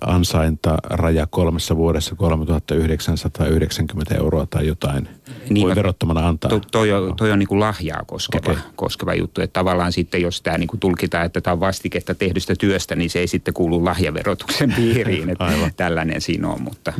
ansaintaraja 0.00 1.26
kolmessa 1.26 1.76
vuodessa 1.76 2.14
3990 2.14 4.14
euroa 4.14 4.46
tai 4.46 4.66
jotain 4.66 5.08
niin, 5.50 5.66
voi 5.66 5.76
verottomana 5.76 6.28
antaa. 6.28 6.50
To, 6.50 6.60
toi, 6.72 6.92
on, 6.92 7.16
toi 7.16 7.32
on 7.32 7.38
niin 7.38 7.48
kuin 7.48 7.60
lahjaa 7.60 8.02
koskeva, 8.06 8.52
okay. 8.52 8.62
koskeva 8.76 9.14
juttu. 9.14 9.40
Että 9.40 9.52
tavallaan 9.52 9.92
sitten, 9.92 10.22
jos 10.22 10.42
tämä 10.42 10.58
niin 10.58 10.68
kuin 10.68 10.80
tulkitaan, 10.80 11.26
että 11.26 11.40
tämä 11.40 11.52
on 11.52 11.60
vastiketta 11.60 12.14
tehdystä 12.14 12.54
työstä, 12.58 12.96
niin 12.96 13.10
se 13.10 13.18
ei 13.18 13.26
sitten 13.26 13.54
kuulu 13.54 13.84
lahjaverotuksen 13.84 14.72
piiriin. 14.76 15.30
Että 15.30 15.70
tällainen 15.76 16.20
siinä 16.20 16.48
on, 16.48 16.62
mutta, 16.62 16.92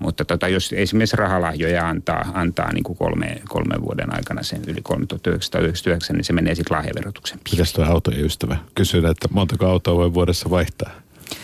mutta 0.00 0.24
tota, 0.24 0.48
jos 0.48 0.72
esimerkiksi 0.72 1.16
rahalahjoja 1.16 1.88
antaa, 1.88 2.30
antaa 2.34 2.72
niin 2.72 2.84
kuin 2.84 2.98
kolme, 2.98 3.42
kolmen 3.48 3.82
vuoden 3.82 4.14
aikana 4.14 4.42
sen 4.42 4.62
yli 4.66 4.82
3999, 4.82 6.16
niin 6.16 6.24
se 6.24 6.32
menee 6.32 6.54
sitten 6.54 6.76
lahjaverotuksen 6.76 7.38
piiriin. 7.44 7.60
Mitäs 7.60 7.72
tuo 7.72 7.84
autojen 7.84 8.24
ystävä? 8.24 8.56
Kysyn, 8.74 9.06
että 9.06 9.28
montako 9.30 9.66
autoa 9.66 9.96
voi 9.96 10.14
vuodessa 10.14 10.50
vaihtaa? 10.50 10.90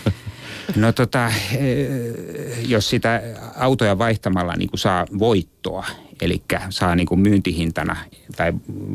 No 0.77 0.93
tota, 0.93 1.27
eh, 1.57 2.69
jos 2.69 2.91
sitä 2.91 3.23
autoja 3.57 3.99
vaihtamalla 3.99 4.57
niin 4.57 4.71
kuin 4.71 4.81
saa 4.81 5.07
voittoa, 5.19 5.87
eli 6.21 6.43
saa 6.71 6.97
niin 6.97 7.07
kuin 7.07 7.21
myyntihintana 7.21 7.97
tai 8.37 8.53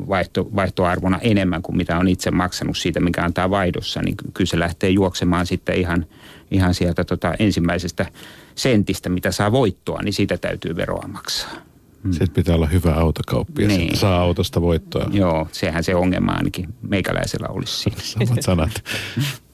vaihto, 0.08 0.50
vaihtoarvona 0.56 1.20
enemmän 1.22 1.62
kuin 1.62 1.78
mitä 1.78 1.98
on 1.98 2.08
itse 2.08 2.32
maksanut 2.32 2.78
siitä, 2.78 3.00
mikä 3.00 3.24
antaa 3.24 3.50
vaihdossa, 3.50 4.02
niin 4.02 4.16
kyllä 4.34 4.48
se 4.48 4.60
lähtee 4.60 4.90
juoksemaan 4.90 5.46
sitten 5.46 5.76
ihan, 5.76 6.06
ihan 6.52 6.74
sieltä 6.74 7.04
tota 7.04 7.34
ensimmäisestä 7.40 8.06
sentistä, 8.56 9.10
mitä 9.10 9.32
saa 9.32 9.52
voittoa, 9.52 10.02
niin 10.04 10.14
siitä 10.14 10.38
täytyy 10.38 10.76
veroa 10.76 11.08
maksaa. 11.08 11.52
Hmm. 12.04 12.12
Sitten 12.12 12.34
pitää 12.34 12.56
olla 12.56 12.68
hyvä 12.68 12.94
autokauppi 12.94 13.62
ja 13.62 13.68
niin. 13.68 13.98
saa 13.98 14.22
autosta 14.22 14.62
voittoa. 14.62 15.10
Joo, 15.12 15.48
sehän 15.52 15.84
se 15.84 15.96
ongelma 15.96 16.32
ainakin 16.32 16.74
meikäläisellä 16.82 17.48
olisi 17.48 17.78
siinä. 17.78 17.98
Samat 18.02 18.42
sanat. 18.42 18.72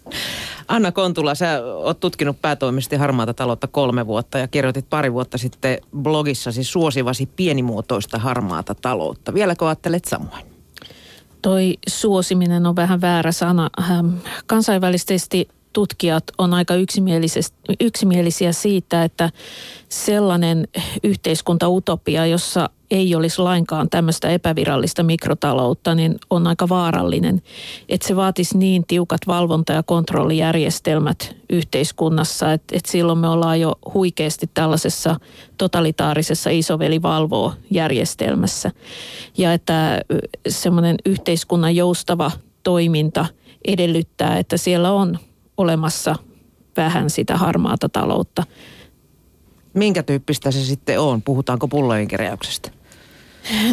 Anna 0.68 0.92
Kontula, 0.92 1.36
sä 1.36 1.62
oot 1.66 2.00
tutkinut 2.00 2.42
päätoimisesti 2.42 2.96
harmaata 2.96 3.34
taloutta 3.34 3.68
kolme 3.68 4.08
vuotta 4.08 4.38
ja 4.38 4.48
kirjoitit 4.48 4.90
pari 4.90 5.14
vuotta 5.14 5.38
sitten 5.38 5.78
blogissasi 5.98 6.64
suosivasi 6.64 7.26
pienimuotoista 7.26 8.20
harmaata 8.20 8.76
taloutta. 8.76 9.34
Vieläkö 9.34 9.66
ajattelet 9.68 10.06
samoin? 10.06 10.46
Toi 11.42 11.78
suosiminen 11.88 12.66
on 12.66 12.76
vähän 12.76 13.02
väärä 13.02 13.32
sana. 13.32 13.70
Kansainvälisesti 14.46 15.48
tutkijat 15.75 16.24
on 16.38 16.53
aika 16.53 16.74
yksimielisiä 17.79 18.51
siitä, 18.51 19.03
että 19.03 19.29
sellainen 19.89 20.67
yhteiskuntautopia, 21.03 22.25
jossa 22.25 22.70
ei 22.91 23.15
olisi 23.15 23.41
lainkaan 23.41 23.89
tämmöistä 23.89 24.29
epävirallista 24.29 25.03
mikrotaloutta, 25.03 25.96
niin 25.96 26.15
on 26.29 26.48
aika 26.48 26.70
vaarallinen. 26.70 27.41
Että 27.89 28.08
se 28.08 28.15
vaatisi 28.15 28.58
niin 28.58 28.84
tiukat 28.88 29.22
valvonta- 29.27 29.74
ja 29.74 29.84
kontrollijärjestelmät 29.84 31.36
yhteiskunnassa, 31.50 32.53
että, 32.53 32.75
että 32.77 32.91
silloin 32.91 33.20
me 33.20 33.27
ollaan 33.27 33.60
jo 33.60 33.75
huikeasti 33.94 34.50
tällaisessa 34.53 35.20
totalitaarisessa 35.58 36.50
isoveli 36.50 37.01
valvoo 37.01 37.53
järjestelmässä. 37.72 38.72
Ja 39.38 39.53
että 39.53 40.01
semmoinen 40.48 40.96
yhteiskunnan 41.05 41.75
joustava 41.75 42.32
toiminta 42.63 43.25
edellyttää, 43.67 44.38
että 44.38 44.58
siellä 44.58 44.91
on 44.91 45.20
olemassa 45.58 46.16
vähän 46.78 47.10
sitä 47.10 47.38
harmaata 47.38 47.90
taloutta. 47.90 48.44
Minkä 49.74 50.04
tyyppistä 50.04 50.52
se 50.52 50.60
sitten 50.66 51.00
on? 51.00 51.22
Puhutaanko 51.22 51.68
pullojen 51.68 52.08
keräyksestä? 52.08 52.72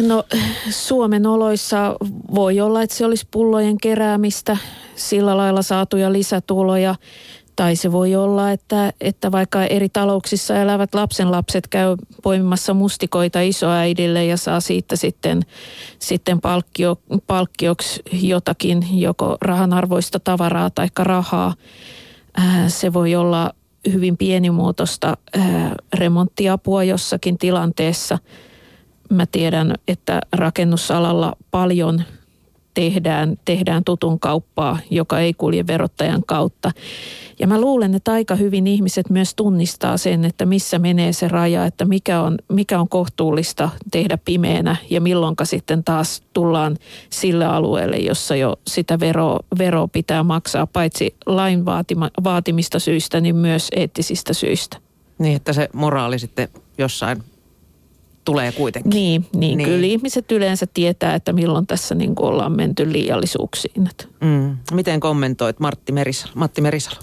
No 0.07 0.23
Suomen 0.69 1.25
oloissa 1.27 1.95
voi 2.35 2.61
olla, 2.61 2.81
että 2.81 2.95
se 2.95 3.05
olisi 3.05 3.27
pullojen 3.31 3.77
keräämistä, 3.77 4.57
sillä 4.95 5.37
lailla 5.37 5.61
saatuja 5.61 6.13
lisätuloja. 6.13 6.95
Tai 7.55 7.75
se 7.75 7.91
voi 7.91 8.15
olla, 8.15 8.51
että, 8.51 8.93
että 9.01 9.31
vaikka 9.31 9.65
eri 9.65 9.89
talouksissa 9.89 10.55
elävät 10.55 10.93
lapsenlapset 10.93 11.67
käy 11.67 11.95
poimimassa 12.23 12.73
mustikoita 12.73 13.41
isoäidille 13.41 14.25
ja 14.25 14.37
saa 14.37 14.59
siitä 14.59 14.95
sitten, 14.95 15.41
sitten 15.99 16.41
palkkio, 16.41 16.99
palkkioksi 17.27 18.01
jotakin, 18.11 18.99
joko 18.99 19.37
rahanarvoista 19.41 20.19
tavaraa 20.19 20.69
tai 20.69 20.87
rahaa. 20.97 21.53
Se 22.67 22.93
voi 22.93 23.15
olla 23.15 23.53
hyvin 23.91 24.17
pienimuotoista 24.17 25.17
remonttiapua 25.93 26.83
jossakin 26.83 27.37
tilanteessa– 27.37 28.19
mä 29.13 29.25
tiedän, 29.25 29.75
että 29.87 30.21
rakennusalalla 30.33 31.35
paljon 31.51 32.03
tehdään, 32.73 33.37
tehdään 33.45 33.83
tutun 33.83 34.19
kauppaa, 34.19 34.79
joka 34.89 35.19
ei 35.19 35.33
kulje 35.33 35.67
verottajan 35.67 36.23
kautta. 36.25 36.71
Ja 37.39 37.47
mä 37.47 37.61
luulen, 37.61 37.95
että 37.95 38.11
aika 38.11 38.35
hyvin 38.35 38.67
ihmiset 38.67 39.09
myös 39.09 39.35
tunnistaa 39.35 39.97
sen, 39.97 40.25
että 40.25 40.45
missä 40.45 40.79
menee 40.79 41.13
se 41.13 41.27
raja, 41.27 41.65
että 41.65 41.85
mikä 41.85 42.21
on, 42.21 42.37
mikä 42.49 42.79
on 42.79 42.89
kohtuullista 42.89 43.69
tehdä 43.91 44.17
pimeänä 44.25 44.75
ja 44.89 45.01
milloinka 45.01 45.45
sitten 45.45 45.83
taas 45.83 46.23
tullaan 46.33 46.77
sille 47.09 47.45
alueelle, 47.45 47.97
jossa 47.97 48.35
jo 48.35 48.55
sitä 48.67 48.99
veroa, 48.99 49.39
veroa 49.57 49.87
pitää 49.87 50.23
maksaa 50.23 50.67
paitsi 50.67 51.15
lain 51.25 51.65
vaatima, 51.65 52.09
vaatimista 52.23 52.79
syistä, 52.79 53.21
niin 53.21 53.35
myös 53.35 53.67
eettisistä 53.75 54.33
syistä. 54.33 54.77
Niin, 55.17 55.35
että 55.35 55.53
se 55.53 55.69
moraali 55.73 56.19
sitten 56.19 56.47
jossain 56.77 57.23
tulee 58.25 58.51
kuitenkin. 58.51 58.89
Niin, 58.89 59.25
niin, 59.35 59.57
niin. 59.57 59.69
kyllä 59.69 59.85
ihmiset 59.85 60.31
yleensä 60.31 60.67
tietää, 60.73 61.15
että 61.15 61.33
milloin 61.33 61.67
tässä 61.67 61.95
niin 61.95 62.13
ollaan 62.19 62.51
menty 62.51 62.91
liiallisuuksiin. 62.91 63.89
Mm. 64.21 64.57
Miten 64.71 64.99
kommentoit 64.99 65.59
Martti 65.59 65.91
Merisalo, 65.91 66.31
Matti 66.35 66.61
Merisalo? 66.61 66.99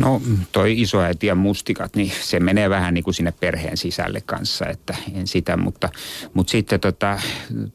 No 0.00 0.22
toi 0.52 0.80
isoäiti 0.80 1.26
ja 1.26 1.34
mustikat, 1.34 1.96
niin 1.96 2.12
se 2.20 2.40
menee 2.40 2.70
vähän 2.70 2.94
niin 2.94 3.04
kuin 3.04 3.14
sinne 3.14 3.32
perheen 3.40 3.76
sisälle 3.76 4.20
kanssa, 4.26 4.66
että 4.66 4.94
en 5.14 5.26
sitä, 5.26 5.56
mutta, 5.56 5.88
mutta 6.34 6.50
sitten 6.50 6.80
tota, 6.80 7.20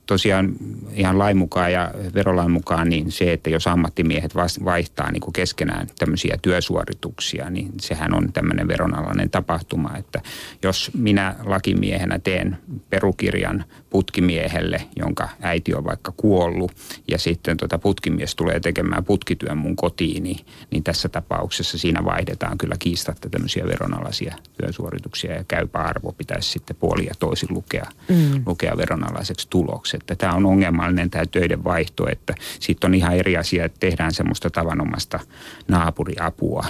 tosiaan 0.06 0.54
ihan 0.94 1.20
lain 1.20 1.38
mukaan 1.38 1.72
ja 1.72 1.92
verolain 2.14 2.52
mukaan, 2.52 2.90
niin 2.90 3.12
se, 3.12 3.34
että 3.34 3.50
jos 3.50 3.68
ammattimiehet 3.68 4.36
vaihtaa 4.66 5.12
niin 5.12 5.22
kuin 5.22 5.34
keskenään 5.34 5.88
tämmöisiä 6.00 6.38
työsuorituksia, 6.42 7.50
niin 7.50 7.72
sehän 7.82 8.14
on 8.14 8.34
tämmöinen 8.34 8.68
veronalainen 8.68 9.30
tapahtuma, 9.30 9.98
että 9.98 10.22
jos 10.64 10.92
minä 10.94 11.36
lakimiehenä 11.44 12.20
teen 12.20 12.58
perukirjan 12.90 13.66
putkimiehelle, 13.90 14.82
jonka 14.96 15.30
äiti 15.42 15.74
on 15.74 15.84
vaikka 15.84 16.14
kuollut, 16.18 16.72
ja 17.08 17.18
sitten 17.18 17.58
tota 17.58 17.80
putkimies 17.80 18.36
tulee 18.36 18.60
tekemään 18.60 19.06
putkityön 19.06 19.58
mun 19.58 19.76
kotiin, 19.76 20.24
niin, 20.24 20.46
niin 20.72 20.84
tässä 20.84 21.10
tapauksessa 21.10 21.78
siinä 21.78 22.06
vaihdetaan 22.16 22.58
kyllä 22.58 22.76
kiistatta 22.80 23.30
tämmöisiä 23.30 23.68
veronalaisia 23.68 24.36
työsuorituksia, 24.62 25.36
ja 25.36 25.44
käypä 25.48 25.80
arvo 25.80 26.12
pitäisi 26.12 26.50
sitten 26.50 26.76
puoli 26.76 27.06
ja 27.06 27.14
toisin 27.20 27.50
lukea, 27.52 27.86
mm. 28.10 28.44
lukea 28.46 28.78
veronalaiseksi 28.78 29.48
tuloksi. 29.50 29.98
Että 29.98 30.16
tämä 30.16 30.34
on 30.34 30.46
ongelmallinen 30.46 31.10
tämä 31.10 31.26
töiden 31.26 31.64
vaihto, 31.64 32.08
että 32.12 32.36
sitten 32.60 32.88
on 32.88 32.96
ihan 32.96 33.16
eri 33.16 33.38
asia, 33.38 33.66
että 33.66 33.80
tehdään 33.80 34.14
semmoista 34.14 34.50
tavanomasta 34.50 35.20
naapuriapua, 35.68 36.66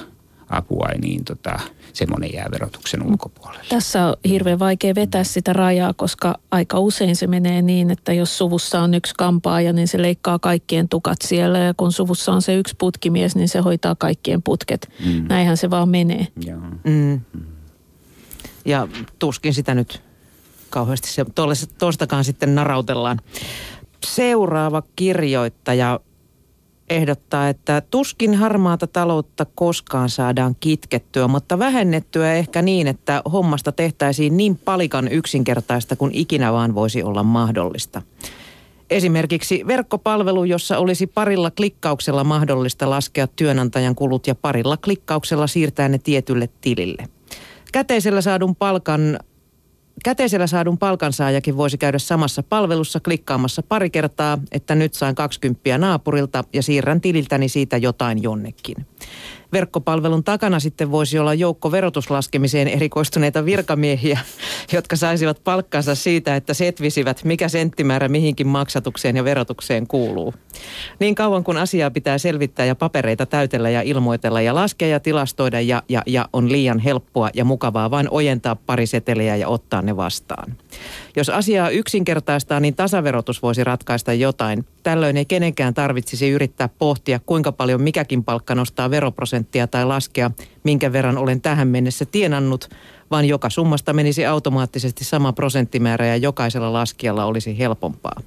apua, 0.49 0.89
niin 1.01 1.25
tota, 1.25 1.59
semmoinen 1.95 2.33
jää 2.33 2.47
verotuksen 2.51 3.03
ulkopuolelle. 3.03 3.65
Tässä 3.69 4.05
on 4.05 4.13
hirveän 4.29 4.59
vaikea 4.59 4.95
vetää 4.95 5.23
sitä 5.23 5.53
rajaa, 5.53 5.93
koska 5.93 6.39
aika 6.51 6.79
usein 6.79 7.15
se 7.15 7.27
menee 7.27 7.61
niin, 7.61 7.91
että 7.91 8.13
jos 8.13 8.37
suvussa 8.37 8.81
on 8.81 8.93
yksi 8.93 9.13
kampaaja, 9.17 9.73
niin 9.73 9.87
se 9.87 10.01
leikkaa 10.01 10.39
kaikkien 10.39 10.89
tukat 10.89 11.17
siellä 11.23 11.59
ja 11.59 11.73
kun 11.77 11.91
suvussa 11.91 12.31
on 12.31 12.41
se 12.41 12.55
yksi 12.55 12.75
putkimies, 12.77 13.35
niin 13.35 13.49
se 13.49 13.59
hoitaa 13.59 13.95
kaikkien 13.95 14.43
putket. 14.43 14.89
Mm. 15.05 15.25
Näinhän 15.29 15.57
se 15.57 15.69
vaan 15.69 15.89
menee. 15.89 16.27
Joo. 16.45 16.61
Mm. 16.83 17.21
Ja 18.65 18.87
tuskin 19.19 19.53
sitä 19.53 19.75
nyt 19.75 20.01
kauheasti 20.69 21.09
se 21.09 21.25
tuostakaan 21.79 22.23
sitten 22.23 22.55
narautellaan. 22.55 23.19
Seuraava 24.05 24.83
kirjoittaja 24.95 25.99
ehdottaa, 26.89 27.49
että 27.49 27.81
tuskin 27.91 28.35
harmaata 28.35 28.87
taloutta 28.87 29.45
koskaan 29.55 30.09
saadaan 30.09 30.55
kitkettyä, 30.59 31.27
mutta 31.27 31.59
vähennettyä 31.59 32.33
ehkä 32.33 32.61
niin, 32.61 32.87
että 32.87 33.21
hommasta 33.31 33.71
tehtäisiin 33.71 34.37
niin 34.37 34.59
palikan 34.65 35.07
yksinkertaista 35.07 35.95
kuin 35.95 36.11
ikinä 36.13 36.53
vaan 36.53 36.75
voisi 36.75 37.03
olla 37.03 37.23
mahdollista. 37.23 38.01
Esimerkiksi 38.89 39.63
verkkopalvelu, 39.67 40.43
jossa 40.43 40.77
olisi 40.77 41.07
parilla 41.07 41.51
klikkauksella 41.51 42.23
mahdollista 42.23 42.89
laskea 42.89 43.27
työnantajan 43.27 43.95
kulut 43.95 44.27
ja 44.27 44.35
parilla 44.35 44.77
klikkauksella 44.77 45.47
siirtää 45.47 45.89
ne 45.89 45.97
tietylle 45.97 46.49
tilille. 46.61 47.07
Käteisellä 47.71 48.21
saadun 48.21 48.55
palkan 48.55 49.19
Käteisellä 50.03 50.47
saadun 50.47 50.77
palkansaajakin 50.77 51.57
voisi 51.57 51.77
käydä 51.77 51.99
samassa 51.99 52.43
palvelussa 52.43 52.99
klikkaamassa 52.99 53.63
pari 53.63 53.89
kertaa, 53.89 54.37
että 54.51 54.75
nyt 54.75 54.93
sain 54.93 55.15
20 55.15 55.77
naapurilta 55.77 56.43
ja 56.53 56.63
siirrän 56.63 57.01
tililtäni 57.01 57.49
siitä 57.49 57.77
jotain 57.77 58.23
jonnekin. 58.23 58.75
Verkkopalvelun 59.53 60.23
takana 60.23 60.59
sitten 60.59 60.91
voisi 60.91 61.19
olla 61.19 61.33
joukko 61.33 61.71
verotuslaskemiseen 61.71 62.67
erikoistuneita 62.67 63.45
virkamiehiä, 63.45 64.19
jotka 64.73 64.95
saisivat 64.95 65.43
palkkansa 65.43 65.95
siitä, 65.95 66.35
että 66.35 66.53
setvisivät, 66.53 67.23
mikä 67.23 67.49
senttimäärä 67.49 68.07
mihinkin 68.07 68.47
maksatukseen 68.47 69.15
ja 69.15 69.23
verotukseen 69.23 69.87
kuuluu. 69.87 70.33
Niin 70.99 71.15
kauan 71.15 71.43
kun 71.43 71.57
asiaa 71.57 71.91
pitää 71.91 72.17
selvittää 72.17 72.65
ja 72.65 72.75
papereita 72.75 73.25
täytellä 73.25 73.69
ja 73.69 73.81
ilmoitella 73.81 74.41
ja 74.41 74.55
laskea 74.55 74.87
ja 74.87 74.99
tilastoida 74.99 75.61
ja, 75.61 75.83
ja, 75.89 76.01
ja 76.05 76.29
on 76.33 76.51
liian 76.51 76.79
helppoa 76.79 77.29
ja 77.33 77.45
mukavaa 77.45 77.91
vain 77.91 78.07
ojentaa 78.11 78.55
pari 78.55 78.85
seteliä 78.85 79.35
ja 79.35 79.47
ottaa 79.47 79.81
ne 79.81 79.97
vastaan. 79.97 80.57
Jos 81.15 81.29
asiaa 81.29 81.69
yksinkertaistaa, 81.69 82.59
niin 82.59 82.75
tasaverotus 82.75 83.41
voisi 83.41 83.63
ratkaista 83.63 84.13
jotain. 84.13 84.65
Tällöin 84.85 85.17
ei 85.17 85.25
kenenkään 85.25 85.73
tarvitsisi 85.73 86.29
yrittää 86.29 86.69
pohtia, 86.69 87.19
kuinka 87.25 87.51
paljon 87.51 87.81
mikäkin 87.81 88.23
palkka 88.23 88.55
nostaa 88.55 88.89
veroprosenttia 88.89 89.67
tai 89.67 89.85
laskea, 89.85 90.31
minkä 90.63 90.93
verran 90.93 91.17
olen 91.17 91.41
tähän 91.41 91.67
mennessä 91.67 92.05
tienannut, 92.05 92.69
vaan 93.11 93.25
joka 93.25 93.49
summasta 93.49 93.93
menisi 93.93 94.25
automaattisesti 94.25 95.03
sama 95.03 95.33
prosenttimäärä 95.33 96.05
ja 96.05 96.15
jokaisella 96.15 96.73
laskijalla 96.73 97.25
olisi 97.25 97.57
helpompaa. 97.57 98.21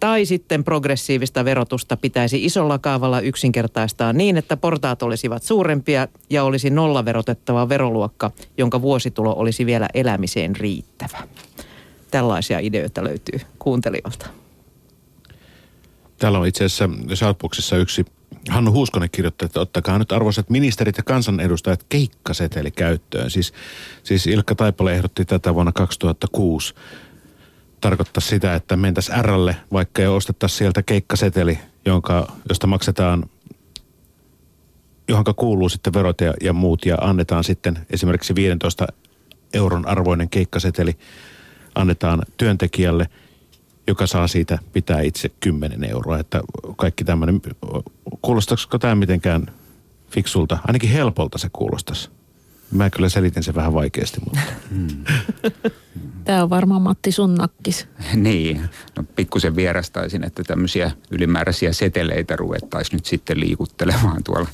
Tai 0.00 0.24
sitten 0.24 0.64
progressiivista 0.64 1.44
verotusta 1.44 1.96
pitäisi 1.96 2.44
isolla 2.44 2.78
kaavalla 2.78 3.20
yksinkertaistaa 3.20 4.12
niin, 4.12 4.36
että 4.36 4.56
portaat 4.56 5.02
olisivat 5.02 5.42
suurempia 5.42 6.08
ja 6.30 6.44
olisi 6.44 6.70
nollaverotettava 6.70 7.68
veroluokka, 7.68 8.30
jonka 8.58 8.82
vuositulo 8.82 9.34
olisi 9.36 9.66
vielä 9.66 9.88
elämiseen 9.94 10.56
riittävä. 10.56 11.18
Tällaisia 12.10 12.58
ideoita 12.58 13.04
löytyy 13.04 13.40
kuuntelijoilta. 13.58 14.47
Täällä 16.18 16.38
on 16.38 16.46
itse 16.46 16.64
asiassa 16.64 16.88
Shoutboxissa 17.14 17.76
yksi 17.76 18.04
Hannu 18.48 18.72
Huuskonen 18.72 19.10
kirjoittaa, 19.12 19.46
että 19.46 19.60
ottakaa 19.60 19.98
nyt 19.98 20.12
arvoisat 20.12 20.50
ministerit 20.50 20.96
ja 20.96 21.02
kansanedustajat 21.02 21.84
keikkaseteli 21.88 22.70
käyttöön. 22.70 23.30
Siis, 23.30 23.52
siis 24.02 24.26
Ilkka 24.26 24.54
Taipale 24.54 24.94
ehdotti 24.94 25.24
tätä 25.24 25.54
vuonna 25.54 25.72
2006 25.72 26.74
tarkoittaa 27.80 28.20
sitä, 28.20 28.54
että 28.54 28.76
mentäisiin 28.76 29.24
Rlle, 29.24 29.56
vaikka 29.72 30.02
jo 30.02 30.16
ostettaisiin 30.16 30.58
sieltä 30.58 30.82
keikkaseteli, 30.82 31.58
jonka, 31.84 32.32
josta 32.48 32.66
maksetaan, 32.66 33.24
johonka 35.08 35.34
kuuluu 35.34 35.68
sitten 35.68 35.92
verot 35.92 36.20
ja, 36.20 36.34
ja 36.42 36.52
muut, 36.52 36.86
ja 36.86 36.96
annetaan 37.00 37.44
sitten 37.44 37.86
esimerkiksi 37.90 38.34
15 38.34 38.86
euron 39.52 39.88
arvoinen 39.88 40.30
keikkaseteli 40.30 40.98
annetaan 41.74 42.22
työntekijälle, 42.36 43.08
joka 43.88 44.06
saa 44.06 44.28
siitä 44.28 44.58
pitää 44.72 45.00
itse 45.00 45.30
10 45.40 45.84
euroa. 45.84 46.18
Että 46.18 46.40
kaikki 46.76 47.04
tämmöinen, 47.04 47.40
kuulostaisiko 48.22 48.78
tämä 48.78 48.94
mitenkään 48.94 49.46
fiksulta? 50.10 50.58
Ainakin 50.66 50.90
helpolta 50.90 51.38
se 51.38 51.48
kuulostaisi. 51.52 52.10
Mä 52.70 52.90
kyllä 52.90 53.08
selitin 53.08 53.42
sen 53.42 53.54
vähän 53.54 53.74
vaikeasti, 53.74 54.20
mutta... 54.24 54.40
Hmm. 54.70 56.24
Tämä 56.24 56.42
on 56.42 56.50
varmaan 56.50 56.82
Matti 56.82 57.12
sun 57.12 57.34
nakkis. 57.34 57.88
niin, 58.14 58.68
no 58.96 59.04
pikkusen 59.16 59.56
vierastaisin, 59.56 60.24
että 60.24 60.44
tämmöisiä 60.44 60.90
ylimääräisiä 61.10 61.72
seteleitä 61.72 62.36
ruvettaisiin 62.36 62.96
nyt 62.96 63.06
sitten 63.06 63.40
liikuttelemaan 63.40 64.24
tuolla 64.24 64.48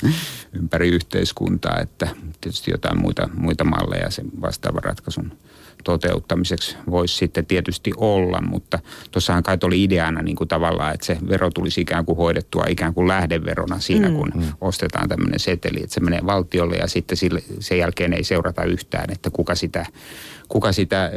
ympäri 0.53 0.89
yhteiskuntaa, 0.89 1.79
että 1.79 2.07
tietysti 2.41 2.71
jotain 2.71 3.01
muita, 3.01 3.29
muita 3.33 3.63
malleja 3.63 4.09
sen 4.09 4.25
vastaavan 4.41 4.83
ratkaisun 4.83 5.37
toteuttamiseksi 5.83 6.77
voisi 6.89 7.15
sitten 7.15 7.45
tietysti 7.45 7.91
olla, 7.97 8.41
mutta 8.41 8.79
tuossahan 9.11 9.43
kai 9.43 9.57
oli 9.63 9.83
ideana 9.83 10.21
niin 10.21 10.35
kuin 10.35 10.47
tavallaan, 10.47 10.93
että 10.93 11.05
se 11.05 11.17
vero 11.29 11.49
tulisi 11.49 11.81
ikään 11.81 12.05
kuin 12.05 12.17
hoidettua 12.17 12.65
ikään 12.69 12.93
kuin 12.93 13.07
lähdeverona 13.07 13.79
siinä, 13.79 14.09
mm. 14.09 14.15
kun 14.15 14.31
mm. 14.35 14.43
ostetaan 14.61 15.09
tämmöinen 15.09 15.39
seteli, 15.39 15.83
että 15.83 15.93
se 15.93 15.99
menee 15.99 16.19
valtiolle 16.25 16.75
ja 16.75 16.87
sitten 16.87 17.17
sille, 17.17 17.43
sen 17.59 17.77
jälkeen 17.77 18.13
ei 18.13 18.23
seurata 18.23 18.63
yhtään, 18.63 19.11
että 19.11 19.29
kuka 19.29 19.55
sitä 19.55 19.85
kuka 20.47 20.71
sitä 20.71 21.11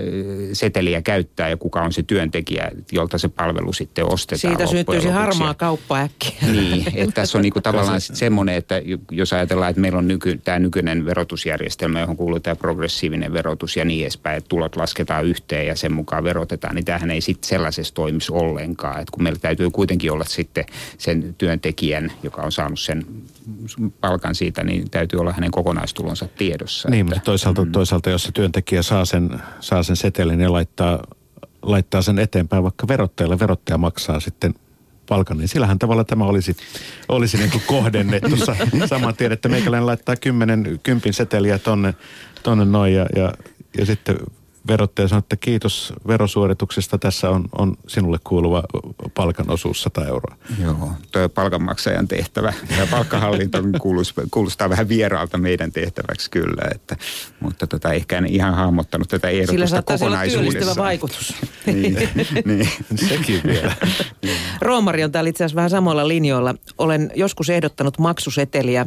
seteliä 0.53 1.03
käyttää 1.03 1.49
ja 1.49 1.57
kuka 1.57 1.83
on 1.83 1.93
se 1.93 2.03
työntekijä, 2.03 2.71
jolta 2.93 3.19
se 3.19 3.29
palvelu 3.29 3.73
sitten 3.73 4.13
ostetaan. 4.13 4.41
Siitä 4.41 4.67
syntyisi 4.67 5.09
harmaa 5.09 5.55
kauppa 5.55 5.99
äkkiä. 5.99 6.53
Niin, 6.53 6.85
että 6.95 7.15
tässä 7.15 7.39
on 7.39 7.43
niinku 7.43 7.61
tavallaan 7.61 8.01
sitten 8.01 8.17
semmoinen, 8.17 8.55
että 8.55 8.83
jos 9.11 9.33
ajatellaan, 9.33 9.71
että 9.71 9.81
meillä 9.81 9.99
on 9.99 10.09
nyky, 10.09 10.41
tämä 10.45 10.59
nykyinen 10.59 11.05
verotusjärjestelmä, 11.05 12.01
johon 12.01 12.17
kuuluu 12.17 12.41
tämä 12.41 12.57
progressiivinen 12.57 13.33
verotus 13.33 13.77
ja 13.77 13.85
niin 13.85 14.03
edespäin, 14.03 14.37
että 14.37 14.49
tulot 14.49 14.77
lasketaan 14.77 15.25
yhteen 15.25 15.67
ja 15.67 15.77
sen 15.77 15.93
mukaan 15.93 16.25
verotetaan, 16.25 16.75
niin 16.75 16.85
tämähän 16.85 17.11
ei 17.11 17.21
sitten 17.21 17.49
sellaisessa 17.49 17.95
toimisi 17.95 18.33
ollenkaan. 18.33 19.01
Että 19.01 19.13
kun 19.13 19.23
meillä 19.23 19.39
täytyy 19.39 19.71
kuitenkin 19.71 20.13
olla 20.13 20.25
sitten 20.25 20.65
sen 20.99 21.35
työntekijän, 21.39 22.13
joka 22.23 22.43
on 22.43 22.53
saanut 22.53 22.81
sen 22.81 23.05
palkan 24.01 24.35
siitä, 24.35 24.65
niin 24.65 24.91
täytyy 24.91 25.21
olla 25.21 25.33
hänen 25.33 25.51
kokonaistulonsa 25.51 26.29
tiedossa. 26.39 26.91
Niin, 26.91 27.01
että, 27.01 27.15
mutta 27.15 27.25
toisaalta, 27.25 27.65
mm. 27.65 27.73
toisaalta 27.73 28.11
jos 28.11 28.23
se 28.23 28.33
työntekijä 28.33 28.83
saa 28.83 29.05
sen, 29.05 29.18
saa 29.61 29.83
sen 29.83 29.97
setelin 29.97 30.41
ja 30.41 30.53
laittaa, 30.53 31.03
laittaa 31.63 32.03
sen 32.03 32.19
eteenpäin 32.19 32.63
vaikka 32.63 32.89
verottajalle, 32.89 33.39
verottaja 33.39 33.79
maksaa 33.79 34.21
sitten 34.21 34.55
palkan, 35.09 35.39
niin 35.39 35.49
sillähän 35.49 35.79
tavalla 35.79 36.05
tämä 36.05 36.25
olisi, 36.25 36.57
olisi 37.09 37.37
niin 37.37 37.51
kuin 37.51 37.63
kohdennettu. 37.67 38.37
Saman 38.87 39.17
tien, 39.17 39.33
että 39.33 39.49
meikäläinen 39.49 39.87
laittaa 39.87 40.17
kymmenen, 40.17 40.81
kympin 40.83 41.15
seteliä 41.15 41.59
tonne, 41.59 41.95
tonne 42.43 42.65
noin 42.65 42.95
ja, 42.95 43.07
ja, 43.17 43.33
ja 43.79 43.87
sitten 43.87 44.17
verottaja 44.69 45.09
sanoi, 45.09 45.19
että 45.19 45.37
kiitos 45.37 45.93
verosuorituksesta, 46.07 46.99
tässä 46.99 47.31
on, 47.31 47.45
on 47.59 47.77
sinulle 47.87 48.19
kuuluva 48.25 48.63
palkan 49.15 49.51
osuus 49.51 49.83
100 49.83 50.07
euroa. 50.07 50.37
Joo, 50.63 50.93
tuo 51.13 51.29
palkanmaksajan 51.29 52.09
tehtävä. 52.09 52.53
Ja 52.79 52.87
palkkahallinto 52.91 53.59
kuulostaa 54.31 54.71
vähän 54.71 54.89
vieraalta 54.89 55.39
meidän 55.39 55.73
tehtäväksi 55.73 56.31
kyllä, 56.31 56.63
että, 56.75 56.97
mutta 57.41 57.67
tota, 57.67 57.93
ehkä 57.93 58.19
en 58.19 58.27
ihan 58.27 58.55
hahmottanut 58.55 59.09
tätä 59.09 59.29
ehdotusta 59.29 59.83
kokonaisuudessaan. 59.83 60.63
Sillä 60.63 60.77
vaikutus. 60.77 61.35
niin, 61.67 61.95
niin. 62.45 62.69
Sekin 63.09 63.41
vielä. 63.47 63.75
Roomari 64.61 65.05
on 65.05 65.13
täällä 65.13 65.31
itse 65.31 65.45
asiassa 65.45 65.57
vähän 65.57 65.71
samoilla 65.71 66.09
linjoilla. 66.09 66.55
Olen 66.79 67.11
joskus 67.15 67.51
ehdottanut 67.51 67.99
maksuseteliä 67.99 68.87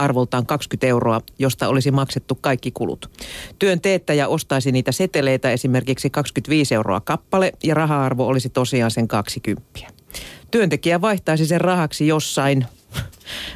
arvoltaan 0.00 0.46
20 0.46 0.86
euroa, 0.86 1.20
josta 1.38 1.68
olisi 1.68 1.90
maksettu 1.90 2.38
kaikki 2.40 2.70
kulut. 2.70 3.10
Työn 3.58 3.80
teettäjä 3.80 4.28
ostaisi 4.28 4.72
niitä 4.72 4.92
seteleitä 4.92 5.50
esimerkiksi 5.50 6.10
25 6.10 6.74
euroa 6.74 7.00
kappale 7.00 7.52
ja 7.62 7.74
raha-arvo 7.74 8.26
olisi 8.26 8.48
tosiaan 8.48 8.90
sen 8.90 9.08
20. 9.08 9.62
Työntekijä 10.50 11.00
vaihtaisi 11.00 11.46
sen 11.46 11.60
rahaksi 11.60 12.06
jossain. 12.06 12.66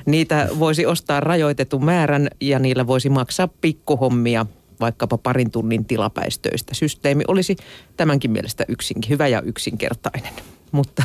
Niitä 0.06 0.48
voisi 0.58 0.86
ostaa 0.86 1.20
rajoitetun 1.20 1.84
määrän 1.84 2.28
ja 2.40 2.58
niillä 2.58 2.86
voisi 2.86 3.08
maksaa 3.08 3.48
pikkuhommia, 3.60 4.46
vaikkapa 4.80 5.18
parin 5.18 5.50
tunnin 5.50 5.84
tilapäistöistä. 5.84 6.74
Systeemi 6.74 7.24
olisi 7.28 7.56
tämänkin 7.96 8.30
mielestä 8.30 8.64
yksin, 8.68 8.96
hyvä 9.08 9.28
ja 9.28 9.42
yksinkertainen, 9.42 10.32
mutta 10.72 11.02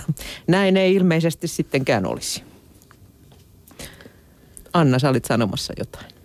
näin 0.48 0.78
ei 0.78 0.96
ilmeisesti 0.96 1.48
sittenkään 1.48 2.06
olisi. 2.06 2.49
Anna, 4.74 5.00
sä 5.00 5.10
olit 5.10 5.26
sanomassa 5.26 5.74
jotain. 5.78 6.20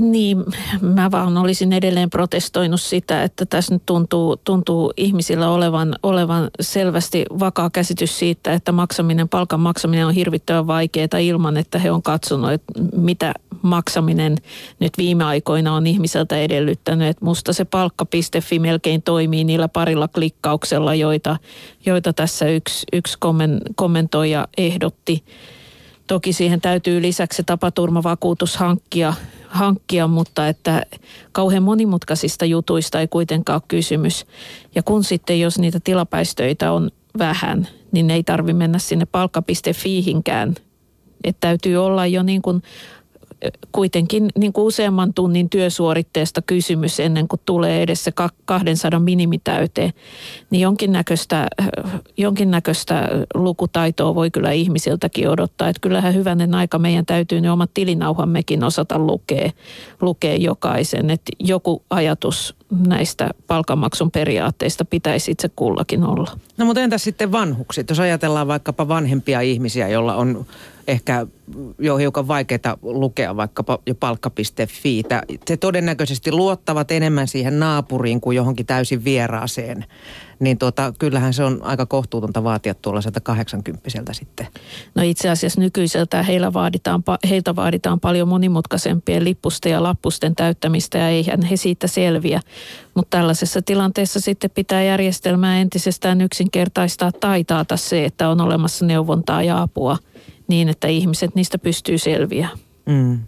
Niin, 0.00 0.44
mä 0.80 1.10
vaan 1.10 1.36
olisin 1.36 1.72
edelleen 1.72 2.10
protestoinut 2.10 2.80
sitä, 2.80 3.22
että 3.22 3.46
tässä 3.46 3.74
nyt 3.74 3.82
tuntuu, 3.86 4.36
tuntuu 4.36 4.92
ihmisillä 4.96 5.50
olevan, 5.50 5.94
olevan 6.02 6.50
selvästi 6.60 7.24
vakaa 7.38 7.70
käsitys 7.70 8.18
siitä, 8.18 8.52
että 8.52 8.72
maksaminen, 8.72 9.28
palkan 9.28 9.60
maksaminen 9.60 10.06
on 10.06 10.14
hirvittävän 10.14 10.66
vaikeaa 10.66 11.18
ilman, 11.20 11.56
että 11.56 11.78
he 11.78 11.90
on 11.90 12.02
katsonut, 12.02 12.52
että 12.52 12.72
mitä 12.96 13.34
maksaminen 13.62 14.36
nyt 14.80 14.98
viime 14.98 15.24
aikoina 15.24 15.74
on 15.74 15.86
ihmiseltä 15.86 16.36
edellyttänyt. 16.36 17.08
Että 17.08 17.24
musta 17.24 17.52
se 17.52 17.64
palkka.fi 17.64 18.58
melkein 18.58 19.02
toimii 19.02 19.44
niillä 19.44 19.68
parilla 19.68 20.08
klikkauksella, 20.08 20.94
joita, 20.94 21.36
joita 21.86 22.12
tässä 22.12 22.48
yksi, 22.48 22.86
yksi 22.92 23.18
kommentoija 23.76 24.48
ehdotti. 24.56 25.24
Toki 26.06 26.32
siihen 26.32 26.60
täytyy 26.60 27.02
lisäksi 27.02 27.36
se 27.36 27.42
tapaturmavakuutus 27.42 28.56
hankkia, 28.56 29.14
hankkia, 29.48 30.06
mutta 30.06 30.48
että 30.48 30.82
kauhean 31.32 31.62
monimutkaisista 31.62 32.44
jutuista 32.44 33.00
ei 33.00 33.08
kuitenkaan 33.08 33.56
ole 33.56 33.62
kysymys. 33.68 34.26
Ja 34.74 34.82
kun 34.82 35.04
sitten, 35.04 35.40
jos 35.40 35.58
niitä 35.58 35.80
tilapäistöitä 35.84 36.72
on 36.72 36.90
vähän, 37.18 37.68
niin 37.92 38.10
ei 38.10 38.22
tarvi 38.22 38.52
mennä 38.52 38.78
sinne 38.78 39.06
palkka.fiihinkään. 39.06 40.54
Että 41.24 41.40
täytyy 41.40 41.76
olla 41.76 42.06
jo 42.06 42.22
niin 42.22 42.42
kuin 42.42 42.62
kuitenkin 43.72 44.28
niin 44.38 44.52
kuin 44.52 44.64
useamman 44.64 45.14
tunnin 45.14 45.50
työsuoritteesta 45.50 46.42
kysymys 46.42 47.00
ennen 47.00 47.28
kuin 47.28 47.40
tulee 47.46 47.82
edes 47.82 48.04
se 48.04 48.12
200 48.44 49.00
minimitäyteen, 49.00 49.92
niin 50.50 50.60
jonkinnäköistä, 50.60 51.46
jonkinnäköistä 52.16 53.08
lukutaitoa 53.34 54.14
voi 54.14 54.30
kyllä 54.30 54.52
ihmisiltäkin 54.52 55.28
odottaa. 55.28 55.68
Että 55.68 55.80
kyllähän 55.80 56.14
hyvänen 56.14 56.54
aika 56.54 56.78
meidän 56.78 57.06
täytyy 57.06 57.40
ne 57.40 57.50
omat 57.50 57.70
tilinauhammekin 57.74 58.64
osata 58.64 58.98
lukea, 58.98 59.50
lukea 60.00 60.36
jokaisen. 60.36 61.10
Että 61.10 61.32
joku 61.38 61.82
ajatus 61.90 62.54
näistä 62.86 63.30
palkanmaksun 63.46 64.10
periaatteista 64.10 64.84
pitäisi 64.84 65.30
itse 65.30 65.50
kullakin 65.56 66.04
olla. 66.04 66.30
No 66.56 66.64
mutta 66.64 66.80
entäs 66.80 67.04
sitten 67.04 67.32
vanhukset? 67.32 67.88
Jos 67.88 68.00
ajatellaan 68.00 68.48
vaikkapa 68.48 68.88
vanhempia 68.88 69.40
ihmisiä, 69.40 69.88
joilla 69.88 70.14
on 70.14 70.46
ehkä 70.86 71.26
jo 71.78 71.96
hiukan 71.96 72.28
vaikeaa 72.28 72.76
lukea 72.82 73.36
vaikkapa 73.36 73.78
jo 73.86 73.94
palkka.fi. 73.94 75.02
Se 75.48 75.56
todennäköisesti 75.56 76.32
luottavat 76.32 76.90
enemmän 76.90 77.28
siihen 77.28 77.60
naapuriin 77.60 78.20
kuin 78.20 78.36
johonkin 78.36 78.66
täysin 78.66 79.04
vieraaseen. 79.04 79.84
Niin 80.40 80.58
tuota, 80.58 80.92
kyllähän 80.98 81.34
se 81.34 81.44
on 81.44 81.60
aika 81.62 81.86
kohtuutonta 81.86 82.44
vaatia 82.44 82.74
tuollaiselta 82.74 83.20
80 83.20 84.12
sitten. 84.12 84.46
No 84.94 85.02
itse 85.02 85.30
asiassa 85.30 85.60
nykyiseltä 85.60 86.22
heillä 86.22 86.52
vaaditaan, 86.52 87.02
heiltä 87.28 87.56
vaaditaan 87.56 88.00
paljon 88.00 88.28
monimutkaisempien 88.28 89.24
lippusten 89.24 89.72
ja 89.72 89.82
lappusten 89.82 90.34
täyttämistä 90.34 90.98
ja 90.98 91.08
eihän 91.08 91.42
he 91.42 91.56
siitä 91.56 91.86
selviä. 91.86 92.40
Mutta 92.94 93.16
tällaisessa 93.16 93.62
tilanteessa 93.62 94.20
sitten 94.20 94.50
pitää 94.50 94.82
järjestelmää 94.82 95.60
entisestään 95.60 96.20
yksinkertaistaa 96.20 97.12
tai 97.12 97.44
taata 97.44 97.76
se, 97.76 98.04
että 98.04 98.28
on 98.28 98.40
olemassa 98.40 98.86
neuvontaa 98.86 99.42
ja 99.42 99.62
apua– 99.62 99.98
niin, 100.48 100.68
että 100.68 100.88
ihmiset 100.88 101.34
niistä 101.34 101.58
pystyy 101.58 101.98
selviä. 101.98 102.48
Mm. 102.86 103.18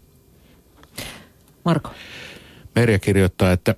Marko. 1.64 1.90
Merja 2.74 2.98
kirjoittaa, 2.98 3.52
että 3.52 3.74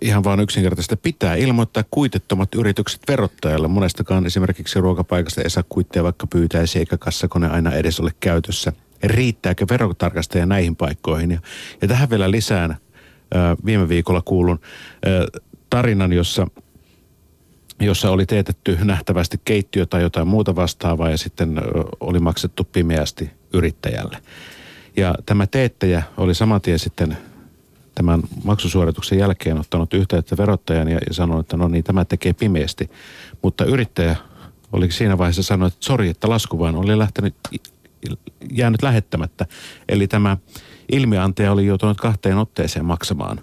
ihan 0.00 0.24
vaan 0.24 0.40
yksinkertaisesti 0.40 0.96
pitää 0.96 1.34
ilmoittaa 1.34 1.84
kuitettomat 1.90 2.54
yritykset 2.54 3.00
verottajalle. 3.08 3.68
Monestakaan 3.68 4.26
esimerkiksi 4.26 4.80
ruokapaikasta 4.80 5.42
ei 5.42 5.50
saa 5.50 5.64
kuitteja 5.68 6.04
vaikka 6.04 6.26
pyytäisi 6.26 6.78
eikä 6.78 6.98
kassakone 6.98 7.48
aina 7.48 7.72
edes 7.72 8.00
ole 8.00 8.10
käytössä. 8.20 8.72
Riittääkö 9.02 9.66
verotarkastaja 9.70 10.46
näihin 10.46 10.76
paikkoihin? 10.76 11.30
Ja, 11.30 11.38
ja 11.82 11.88
tähän 11.88 12.10
vielä 12.10 12.30
lisään 12.30 12.76
viime 13.64 13.88
viikolla 13.88 14.22
kuulun 14.22 14.60
tarinan, 15.70 16.12
jossa 16.12 16.46
jossa 17.80 18.10
oli 18.10 18.26
teetetty 18.26 18.78
nähtävästi 18.84 19.40
keittiö 19.44 19.86
tai 19.86 20.02
jotain 20.02 20.28
muuta 20.28 20.56
vastaavaa 20.56 21.10
ja 21.10 21.18
sitten 21.18 21.60
oli 22.00 22.18
maksettu 22.18 22.64
pimeästi 22.64 23.30
yrittäjälle. 23.52 24.18
Ja 24.96 25.14
tämä 25.26 25.46
teettäjä 25.46 26.02
oli 26.16 26.34
saman 26.34 26.60
tien 26.60 26.78
sitten 26.78 27.16
tämän 27.94 28.22
maksusuorituksen 28.44 29.18
jälkeen 29.18 29.60
ottanut 29.60 29.94
yhteyttä 29.94 30.36
verottajan 30.36 30.88
ja, 30.88 31.00
sanonut, 31.10 31.46
että 31.46 31.56
no 31.56 31.68
niin, 31.68 31.84
tämä 31.84 32.04
tekee 32.04 32.32
pimeästi. 32.32 32.90
Mutta 33.42 33.64
yrittäjä 33.64 34.16
oli 34.72 34.90
siinä 34.90 35.18
vaiheessa 35.18 35.42
sanonut, 35.42 35.72
että 35.72 35.86
sori, 35.86 36.08
että 36.08 36.28
lasku 36.28 36.58
vaan 36.58 36.76
oli 36.76 36.98
lähtenyt, 36.98 37.34
jäänyt 38.52 38.82
lähettämättä. 38.82 39.46
Eli 39.88 40.08
tämä 40.08 40.36
ilmiantaja 40.92 41.52
oli 41.52 41.66
joutunut 41.66 42.00
kahteen 42.00 42.38
otteeseen 42.38 42.84
maksamaan 42.84 43.40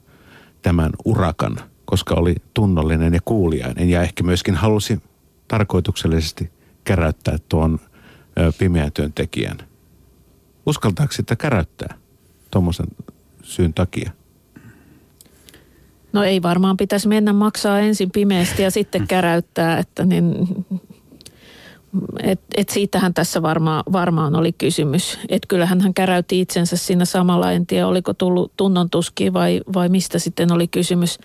tämän 0.61 0.91
urakan– 1.05 1.57
koska 1.91 2.15
oli 2.15 2.35
tunnollinen 2.53 3.13
ja 3.13 3.19
kuuliainen 3.25 3.89
ja 3.89 4.01
ehkä 4.01 4.23
myöskin 4.23 4.55
halusi 4.55 5.01
tarkoituksellisesti 5.47 6.51
käräyttää 6.83 7.37
tuon 7.49 7.79
pimeän 8.57 8.91
työntekijän. 8.91 9.57
Uskaltaako 10.65 11.11
sitä 11.11 11.35
käräyttää 11.35 11.97
tuommoisen 12.51 12.85
syyn 13.43 13.73
takia? 13.73 14.11
No 16.13 16.23
ei 16.23 16.41
varmaan 16.41 16.77
pitäisi 16.77 17.07
mennä 17.07 17.33
maksaa 17.33 17.79
ensin 17.79 18.11
pimeästi 18.11 18.61
ja 18.61 18.71
sitten 18.71 19.07
käräyttää, 19.07 19.77
että 19.77 20.05
niin, 20.05 20.47
et, 22.23 22.41
et 22.57 22.69
siitähän 22.69 23.13
tässä 23.13 23.41
varmaan, 23.41 23.83
varmaan 23.91 24.35
oli 24.35 24.51
kysymys. 24.51 25.19
Että 25.29 25.47
kyllähän 25.47 25.81
hän 25.81 25.93
käräytti 25.93 26.41
itsensä 26.41 26.77
siinä 26.77 27.05
samalla, 27.05 27.51
en 27.51 27.67
tiedä 27.67 27.87
oliko 27.87 28.13
tullut 28.13 28.51
tunnon 28.57 28.89
vai, 29.33 29.61
vai 29.73 29.89
mistä 29.89 30.19
sitten 30.19 30.51
oli 30.51 30.67
kysymys. 30.67 31.19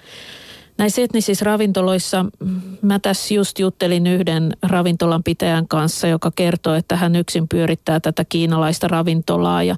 Näissä 0.79 1.03
etnisissä 1.03 1.45
ravintoloissa, 1.45 2.27
mä 2.83 2.99
tässä 2.99 3.35
just 3.35 3.59
juttelin 3.59 4.07
yhden 4.07 4.53
ravintolan 4.63 5.23
pitäjän 5.23 5.69
kanssa, 5.69 6.07
joka 6.07 6.31
kertoo, 6.37 6.75
että 6.75 6.97
hän 6.97 7.17
yksin 7.17 7.49
pyörittää 7.49 8.01
tätä 8.01 8.25
kiinalaista 8.29 8.89
ravintolaa. 8.89 9.63
Ja 9.63 9.77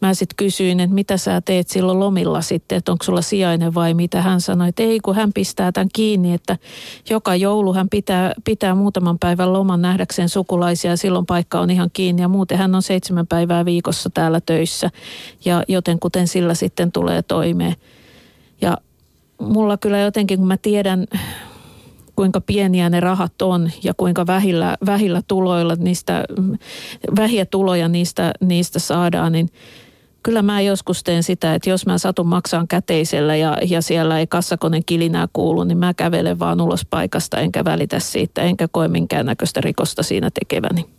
mä 0.00 0.14
sitten 0.14 0.36
kysyin, 0.36 0.80
että 0.80 0.94
mitä 0.94 1.16
sä 1.16 1.40
teet 1.40 1.68
silloin 1.68 2.00
lomilla 2.00 2.40
sitten, 2.40 2.78
että 2.78 2.92
onko 2.92 3.04
sulla 3.04 3.22
sijainen 3.22 3.74
vai 3.74 3.94
mitä. 3.94 4.22
Hän 4.22 4.40
sanoi, 4.40 4.68
että 4.68 4.82
ei 4.82 5.00
kun 5.00 5.14
hän 5.14 5.32
pistää 5.32 5.72
tämän 5.72 5.88
kiinni, 5.94 6.34
että 6.34 6.56
joka 7.10 7.36
joulu 7.36 7.72
hän 7.72 7.88
pitää, 7.88 8.32
pitää 8.44 8.74
muutaman 8.74 9.18
päivän 9.18 9.52
loman 9.52 9.82
nähdäkseen 9.82 10.28
sukulaisia 10.28 10.96
silloin 10.96 11.26
paikka 11.26 11.60
on 11.60 11.70
ihan 11.70 11.90
kiinni. 11.92 12.22
Ja 12.22 12.28
muuten 12.28 12.58
hän 12.58 12.74
on 12.74 12.82
seitsemän 12.82 13.26
päivää 13.26 13.64
viikossa 13.64 14.10
täällä 14.10 14.40
töissä 14.40 14.90
ja 15.44 15.62
joten 15.68 15.98
kuten 15.98 16.28
sillä 16.28 16.54
sitten 16.54 16.92
tulee 16.92 17.22
toimeen. 17.22 17.74
Ja 18.60 18.76
mulla 19.40 19.76
kyllä 19.76 19.98
jotenkin, 19.98 20.38
kun 20.38 20.48
mä 20.48 20.56
tiedän, 20.56 21.06
kuinka 22.16 22.40
pieniä 22.40 22.90
ne 22.90 23.00
rahat 23.00 23.42
on 23.42 23.70
ja 23.82 23.94
kuinka 23.94 24.26
vähillä, 24.26 24.76
vähillä 24.86 25.22
tuloilla 25.28 25.74
niistä, 25.74 26.24
vähiä 27.16 27.46
tuloja 27.46 27.88
niistä, 27.88 28.32
niistä 28.40 28.78
saadaan, 28.78 29.32
niin 29.32 29.48
kyllä 30.22 30.42
mä 30.42 30.60
joskus 30.60 31.04
teen 31.04 31.22
sitä, 31.22 31.54
että 31.54 31.70
jos 31.70 31.86
mä 31.86 31.98
satun 31.98 32.26
maksaan 32.26 32.68
käteisellä 32.68 33.36
ja, 33.36 33.58
ja 33.66 33.82
siellä 33.82 34.18
ei 34.18 34.26
kassakone 34.26 34.80
kilinää 34.86 35.28
kuulu, 35.32 35.64
niin 35.64 35.78
mä 35.78 35.94
kävelen 35.94 36.38
vaan 36.38 36.60
ulos 36.60 36.86
paikasta 36.90 37.40
enkä 37.40 37.64
välitä 37.64 38.00
siitä, 38.00 38.42
enkä 38.42 38.68
koe 38.68 38.88
minkäännäköistä 38.88 39.60
rikosta 39.60 40.02
siinä 40.02 40.30
tekeväni. 40.40 40.97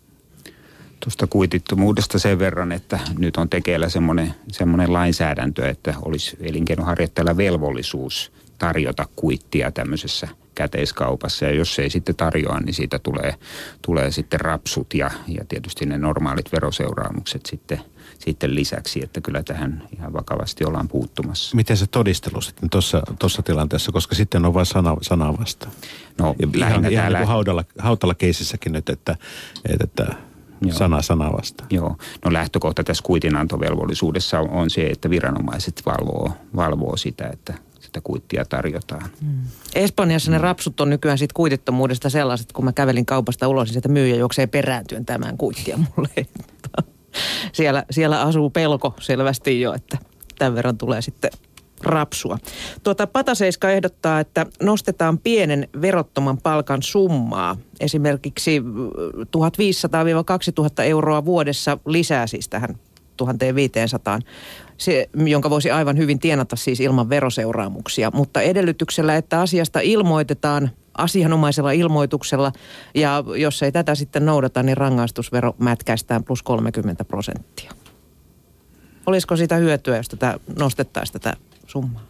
Tuosta 0.99 1.27
kuitittomuudesta 1.27 2.19
sen 2.19 2.39
verran, 2.39 2.71
että 2.71 2.99
nyt 3.17 3.37
on 3.37 3.49
tekeillä 3.49 3.89
semmoinen, 3.89 4.33
semmoinen 4.51 4.93
lainsäädäntö, 4.93 5.69
että 5.69 5.93
olisi 6.01 6.37
elinkeinoharjoittajalla 6.39 7.37
velvollisuus 7.37 8.31
tarjota 8.57 9.05
kuittia 9.15 9.71
tämmöisessä 9.71 10.27
käteiskaupassa 10.55 11.45
ja 11.45 11.51
jos 11.51 11.79
ei 11.79 11.89
sitten 11.89 12.15
tarjoa, 12.15 12.59
niin 12.59 12.73
siitä 12.73 12.99
tulee, 12.99 13.35
tulee 13.81 14.11
sitten 14.11 14.39
rapsut 14.39 14.93
ja, 14.93 15.11
ja 15.27 15.45
tietysti 15.45 15.85
ne 15.85 15.97
normaalit 15.97 16.51
veroseuraamukset 16.51 17.45
sitten, 17.45 17.79
sitten 18.19 18.55
lisäksi, 18.55 19.03
että 19.03 19.21
kyllä 19.21 19.43
tähän 19.43 19.83
ihan 19.97 20.13
vakavasti 20.13 20.65
ollaan 20.65 20.87
puuttumassa. 20.87 21.55
Miten 21.55 21.77
se 21.77 21.87
todistelu 21.87 22.41
sitten 22.41 22.69
tuossa 23.19 23.41
tilanteessa, 23.43 23.91
koska 23.91 24.15
sitten 24.15 24.45
on 24.45 24.53
vain 24.53 24.65
sana, 24.65 24.95
sana 25.01 25.37
vastaan? 25.37 25.71
No, 26.17 26.35
ja 26.39 26.47
ihan, 26.55 26.85
ihan 26.85 27.05
niin 27.05 27.17
kuin 27.17 27.27
haudalla, 27.27 27.63
hautalla 27.77 28.15
keisissäkin 28.15 28.71
nyt, 28.71 28.89
että, 28.89 29.15
että, 29.65 29.83
että 29.83 30.28
Joo. 30.61 30.77
sana 30.77 31.01
sana 31.01 31.33
vastaan. 31.33 31.67
Joo. 31.71 31.95
No 32.25 32.33
lähtökohta 32.33 32.83
tässä 32.83 33.03
kuitinantovelvollisuudessa 33.05 34.39
on, 34.39 34.49
on 34.49 34.69
se, 34.69 34.87
että 34.87 35.09
viranomaiset 35.09 35.81
valvoo, 35.85 36.31
valvoo 36.55 36.97
sitä, 36.97 37.27
että 37.33 37.53
sitä 37.79 38.01
kuittia 38.03 38.45
tarjotaan. 38.45 39.09
Mm. 39.21 39.41
Espanjassa 39.75 40.31
ne 40.31 40.37
rapsut 40.37 40.81
on 40.81 40.89
nykyään 40.89 41.17
sit 41.17 41.33
kuitittomuudesta 41.33 42.09
sellaiset, 42.09 42.51
kun 42.51 42.65
mä 42.65 42.73
kävelin 42.73 43.05
kaupasta 43.05 43.47
ulos, 43.47 43.67
niin 43.67 43.73
sieltä 43.73 43.89
myyjä 43.89 44.15
juoksee 44.15 44.47
perääntyen 44.47 45.05
tämän 45.05 45.37
kuittia 45.37 45.77
mulle. 45.77 46.27
siellä, 47.53 47.83
siellä 47.91 48.21
asuu 48.21 48.49
pelko 48.49 48.93
selvästi 48.99 49.61
jo, 49.61 49.73
että 49.73 49.97
tämän 50.39 50.55
verran 50.55 50.77
tulee 50.77 51.01
sitten 51.01 51.31
rapsua. 51.83 52.37
Tuota, 52.83 53.07
Pataseiska 53.07 53.69
ehdottaa, 53.69 54.19
että 54.19 54.45
nostetaan 54.61 55.17
pienen 55.17 55.67
verottoman 55.81 56.37
palkan 56.37 56.83
summaa. 56.83 57.57
Esimerkiksi 57.79 58.59
1500-2000 58.59 58.63
euroa 60.83 61.25
vuodessa 61.25 61.77
lisää 61.85 62.27
siis 62.27 62.49
tähän 62.49 62.75
1500, 63.17 64.19
se, 64.77 65.09
jonka 65.25 65.49
voisi 65.49 65.71
aivan 65.71 65.97
hyvin 65.97 66.19
tienata 66.19 66.55
siis 66.55 66.79
ilman 66.79 67.09
veroseuraamuksia, 67.09 68.11
mutta 68.13 68.41
edellytyksellä, 68.41 69.15
että 69.15 69.41
asiasta 69.41 69.79
ilmoitetaan 69.79 70.71
asianomaisella 70.97 71.71
ilmoituksella 71.71 72.51
ja 72.95 73.23
jos 73.35 73.63
ei 73.63 73.71
tätä 73.71 73.95
sitten 73.95 74.25
noudata, 74.25 74.63
niin 74.63 74.77
rangaistusvero 74.77 75.55
mätkäistään 75.57 76.23
plus 76.23 76.43
30 76.43 77.05
prosenttia. 77.05 77.71
Olisiko 79.05 79.35
sitä 79.35 79.55
hyötyä, 79.55 79.97
jos 79.97 80.09
tätä 80.09 80.39
nostettaisiin 80.59 81.13
tätä 81.13 81.37
summaa? 81.71 82.08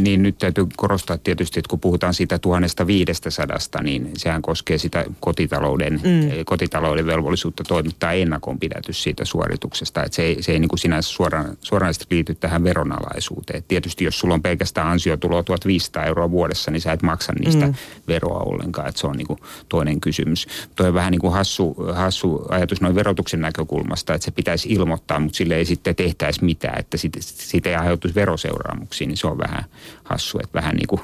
Niin 0.00 0.22
nyt 0.22 0.38
täytyy 0.38 0.66
korostaa 0.76 1.18
tietysti, 1.18 1.60
että 1.60 1.68
kun 1.68 1.80
puhutaan 1.80 2.14
siitä 2.14 2.38
1500, 2.38 3.82
niin 3.82 4.10
sehän 4.16 4.42
koskee 4.42 4.78
sitä 4.78 5.04
kotitalouden, 5.20 5.92
mm. 5.92 6.44
kotitalouden 6.44 7.06
velvollisuutta 7.06 7.64
toimittaa 7.64 8.12
ennakonpidätys 8.12 9.02
siitä 9.02 9.24
suorituksesta. 9.24 10.02
Että 10.02 10.16
se 10.16 10.22
ei, 10.22 10.42
se 10.42 10.52
ei 10.52 10.58
niin 10.58 10.68
kuin 10.68 10.78
sinänsä 10.78 11.10
suoraan, 11.10 11.56
suoranaisesti 11.60 12.06
liity 12.10 12.34
tähän 12.34 12.64
veronalaisuuteen. 12.64 13.58
Et 13.58 13.68
tietysti 13.68 14.04
jos 14.04 14.18
sulla 14.18 14.34
on 14.34 14.42
pelkästään 14.42 14.86
ansiotuloa 14.86 15.42
1500 15.42 16.04
euroa 16.04 16.30
vuodessa, 16.30 16.70
niin 16.70 16.80
sä 16.80 16.92
et 16.92 17.02
maksa 17.02 17.32
niistä 17.32 17.66
mm. 17.66 17.74
veroa 18.08 18.38
ollenkaan. 18.38 18.88
Että 18.88 19.00
se 19.00 19.06
on 19.06 19.16
niin 19.16 19.26
kuin 19.26 19.40
toinen 19.68 20.00
kysymys. 20.00 20.46
Tuo 20.76 20.86
on 20.86 20.94
vähän 20.94 21.10
niin 21.10 21.20
kuin 21.20 21.32
hassu, 21.32 21.76
hassu 21.94 22.44
ajatus 22.48 22.80
noin 22.80 22.94
verotuksen 22.94 23.40
näkökulmasta, 23.40 24.14
että 24.14 24.24
se 24.24 24.30
pitäisi 24.30 24.68
ilmoittaa, 24.68 25.20
mutta 25.20 25.36
sille 25.36 25.56
ei 25.56 25.64
sitten 25.64 25.96
tehtäisi 25.96 26.44
mitään, 26.44 26.78
että 26.78 26.96
siitä 27.20 27.68
ei 27.68 27.74
aiheutuisi 27.74 28.14
veroseuraamuksia, 28.14 29.06
niin 29.06 29.16
se 29.16 29.26
on 29.26 29.38
vähän 29.38 29.59
hassu, 30.04 30.38
että 30.38 30.54
vähän 30.60 30.76
niin 30.76 30.86
kuin 30.86 31.00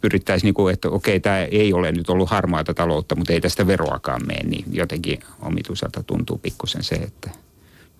pyrittäisiin, 0.00 0.48
niin 0.48 0.54
kuin, 0.54 0.72
että 0.72 0.88
okei, 0.88 1.20
tämä 1.20 1.38
ei 1.38 1.72
ole 1.72 1.92
nyt 1.92 2.10
ollut 2.10 2.30
harmaata 2.30 2.74
taloutta, 2.74 3.14
mutta 3.14 3.32
ei 3.32 3.40
tästä 3.40 3.66
veroakaan 3.66 4.26
mene, 4.26 4.42
niin 4.42 4.64
jotenkin 4.72 5.20
omituiselta 5.42 6.02
tuntuu 6.02 6.38
pikkusen 6.38 6.82
se, 6.82 6.94
että... 6.94 7.30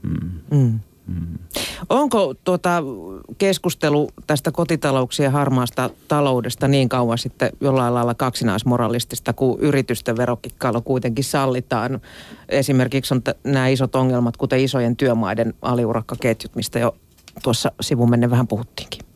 Mm. 0.03 0.31
Mm. 0.51 0.81
Mm. 1.07 1.39
Onko 1.89 2.35
tuota 2.45 2.83
keskustelu 3.39 4.11
tästä 4.27 4.53
kotitalouksien 4.53 5.33
harmaasta 5.33 5.91
taloudesta 6.09 6.69
niin 6.69 6.89
kauan 6.89 7.19
sitten 7.19 7.51
jollain 7.61 7.95
lailla 7.95 8.15
kaksinaismoralistista, 8.15 9.33
kun 9.33 9.61
yritysten 9.61 10.17
verokikkailu 10.17 10.83
kuitenkin 10.83 11.25
sallitaan? 11.25 12.01
Esimerkiksi 12.49 13.15
on 13.15 13.23
t- 13.23 13.45
nämä 13.45 13.69
isot 13.69 13.95
ongelmat, 13.95 14.37
kuten 14.37 14.61
isojen 14.61 14.97
työmaiden 14.97 15.55
aliurakkaketjut, 15.63 16.57
mistä 16.57 16.79
jo 16.79 16.97
tuossa 17.43 17.73
sivumenne 17.81 18.31
vähän 18.31 18.49
puhuttiinkin. 18.49 19.12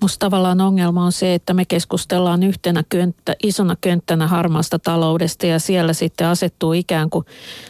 Musta 0.00 0.26
tavallaan 0.26 0.60
ongelma 0.60 1.04
on 1.04 1.12
se, 1.12 1.34
että 1.34 1.54
me 1.54 1.64
keskustellaan 1.64 2.42
yhtenä 2.42 2.84
könttä, 2.88 3.36
isona 3.42 3.76
könttänä 3.80 4.26
harmaasta 4.26 4.78
taloudesta 4.78 5.46
ja 5.46 5.58
siellä 5.58 5.92
sitten 5.92 6.26
asettuu 6.26 6.72
ikään 6.72 7.10
kuin 7.10 7.24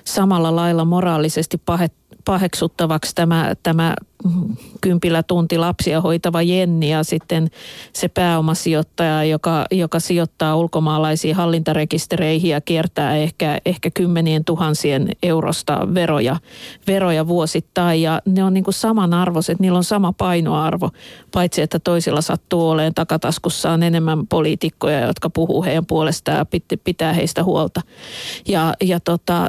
samalla 0.05 0.57
lailla 0.57 0.85
moraalisesti 0.85 1.59
pahet, 1.59 1.93
paheksuttavaksi 2.27 3.15
tämä, 3.15 3.55
tämä 3.63 3.95
kympillä 4.81 5.23
tunti 5.23 5.59
lapsia 5.59 6.01
hoitava 6.01 6.43
Jenni 6.43 6.91
ja 6.91 7.05
sitten 7.05 7.51
se 7.93 8.09
pääomasijoittaja, 8.09 9.25
joka, 9.25 9.67
joka 9.71 10.01
sijoittaa 10.01 10.57
ulkomaalaisiin 10.57 11.37
hallintarekistereihin 11.37 12.51
ja 12.51 12.61
kiertää 12.61 13.17
ehkä, 13.17 13.59
ehkä 13.65 13.91
kymmenien 13.91 14.45
tuhansien 14.45 15.09
eurosta 15.23 15.89
veroja, 15.95 16.37
veroja 16.87 17.27
vuosittain. 17.27 18.03
Ja 18.03 18.23
ne 18.25 18.45
on 18.45 18.55
niin 18.55 18.65
kuin 18.65 18.75
samanarvoiset, 18.75 19.61
niillä 19.61 19.77
on 19.77 19.85
sama 19.85 20.13
painoarvo, 20.13 20.91
paitsi 21.33 21.63
että 21.63 21.79
toisilla 21.79 22.21
sattuu 22.21 22.69
olemaan 22.69 22.95
takataskussaan 22.95 23.83
enemmän 23.83 24.27
poliitikkoja, 24.27 25.07
jotka 25.07 25.31
puhuu 25.31 25.63
heidän 25.65 25.87
puolestaan 25.87 26.39
ja 26.39 26.47
pitää 26.85 27.13
heistä 27.13 27.45
huolta. 27.45 27.81
Ja, 28.49 28.75
ja 28.83 29.01
tota, 29.01 29.49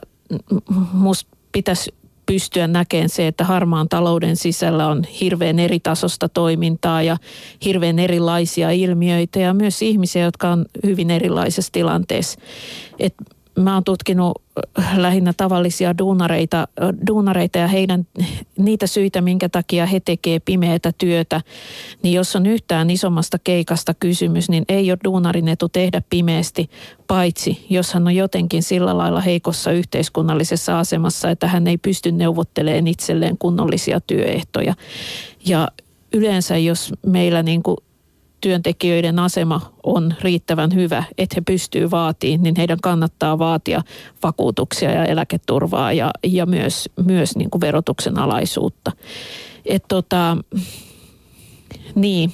musta 0.93 1.37
pitäisi 1.51 1.93
pystyä 2.27 2.67
näkemään 2.67 3.09
se, 3.09 3.27
että 3.27 3.43
harmaan 3.43 3.89
talouden 3.89 4.35
sisällä 4.35 4.87
on 4.87 5.03
hirveän 5.03 5.59
eri 5.59 5.79
tasosta 5.79 6.29
toimintaa 6.29 7.01
ja 7.01 7.17
hirveän 7.65 7.99
erilaisia 7.99 8.71
ilmiöitä 8.71 9.39
ja 9.39 9.53
myös 9.53 9.81
ihmisiä, 9.81 10.23
jotka 10.23 10.49
on 10.49 10.65
hyvin 10.83 11.11
erilaisessa 11.11 11.71
tilanteessa. 11.71 12.39
Et 12.99 13.13
mä 13.57 13.73
oon 13.73 13.83
tutkinut 13.83 14.41
lähinnä 14.95 15.33
tavallisia 15.37 15.97
duunareita, 15.97 16.67
duunareita 17.07 17.57
ja 17.57 17.67
heidän 17.67 18.07
niitä 18.57 18.87
syitä, 18.87 19.21
minkä 19.21 19.49
takia 19.49 19.85
he 19.85 19.99
tekee 19.99 20.39
pimeätä 20.39 20.91
työtä, 20.97 21.41
niin 22.03 22.13
jos 22.13 22.35
on 22.35 22.45
yhtään 22.45 22.89
isommasta 22.89 23.39
keikasta 23.43 23.93
kysymys, 23.93 24.49
niin 24.49 24.65
ei 24.69 24.91
ole 24.91 24.97
duunarin 25.03 25.47
etu 25.47 25.69
tehdä 25.69 26.01
pimeästi, 26.09 26.69
paitsi 27.07 27.65
jos 27.69 27.93
hän 27.93 28.07
on 28.07 28.15
jotenkin 28.15 28.63
sillä 28.63 28.97
lailla 28.97 29.21
heikossa 29.21 29.71
yhteiskunnallisessa 29.71 30.79
asemassa, 30.79 31.29
että 31.29 31.47
hän 31.47 31.67
ei 31.67 31.77
pysty 31.77 32.11
neuvottelemaan 32.11 32.87
itselleen 32.87 33.37
kunnollisia 33.37 33.99
työehtoja. 34.01 34.73
Ja 35.45 35.67
yleensä 36.13 36.57
jos 36.57 36.93
meillä 37.05 37.43
niin 37.43 37.63
kuin 37.63 37.77
työntekijöiden 38.41 39.19
asema 39.19 39.73
on 39.83 40.13
riittävän 40.21 40.73
hyvä, 40.73 41.03
että 41.17 41.35
he 41.35 41.41
pystyy 41.41 41.91
vaatimaan, 41.91 42.43
niin 42.43 42.55
heidän 42.57 42.81
kannattaa 42.81 43.39
vaatia 43.39 43.81
vakuutuksia 44.23 44.91
ja 44.91 45.05
eläketurvaa 45.05 45.93
ja, 45.93 46.11
ja 46.23 46.45
myös, 46.45 46.89
myös 47.05 47.35
niin 47.35 47.49
kuin 47.49 47.61
verotuksen 47.61 48.19
alaisuutta. 48.19 48.91
Et 49.65 49.83
tota, 49.87 50.37
niin, 51.95 52.33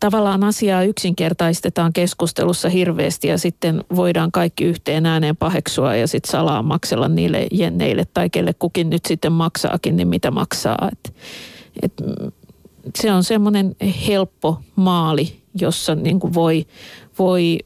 tavallaan 0.00 0.44
asiaa 0.44 0.82
yksinkertaistetaan 0.82 1.92
keskustelussa 1.92 2.68
hirveästi 2.68 3.28
ja 3.28 3.38
sitten 3.38 3.84
voidaan 3.96 4.32
kaikki 4.32 4.64
yhteen 4.64 5.06
ääneen 5.06 5.36
paheksua 5.36 5.96
ja 5.96 6.06
sitten 6.06 6.30
salaa 6.30 6.62
maksella 6.62 7.08
niille 7.08 7.46
jenneille 7.50 8.04
tai 8.14 8.30
kelle 8.30 8.52
kukin 8.58 8.90
nyt 8.90 9.04
sitten 9.04 9.32
maksaakin, 9.32 9.96
niin 9.96 10.08
mitä 10.08 10.30
maksaa. 10.30 10.88
Et, 10.92 11.14
et 11.82 11.92
se 12.96 13.12
on 13.12 13.24
semmoinen 13.24 13.76
helppo 14.08 14.60
maali, 14.76 15.42
jossa 15.60 15.94
niin 15.94 16.20
kuin 16.20 16.34
voi, 16.34 16.66
voi 17.18 17.58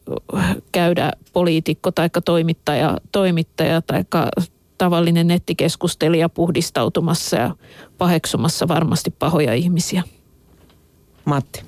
käydä 0.72 1.12
poliitikko 1.32 1.90
tai 1.90 2.10
toimittaja, 2.24 2.98
toimittaja 3.12 3.82
tai 3.82 4.04
tavallinen 4.78 5.26
nettikeskustelija 5.26 6.28
puhdistautumassa 6.28 7.36
ja 7.36 7.54
paheksumassa 7.98 8.68
varmasti 8.68 9.10
pahoja 9.10 9.54
ihmisiä. 9.54 10.02
Matti. 11.24 11.62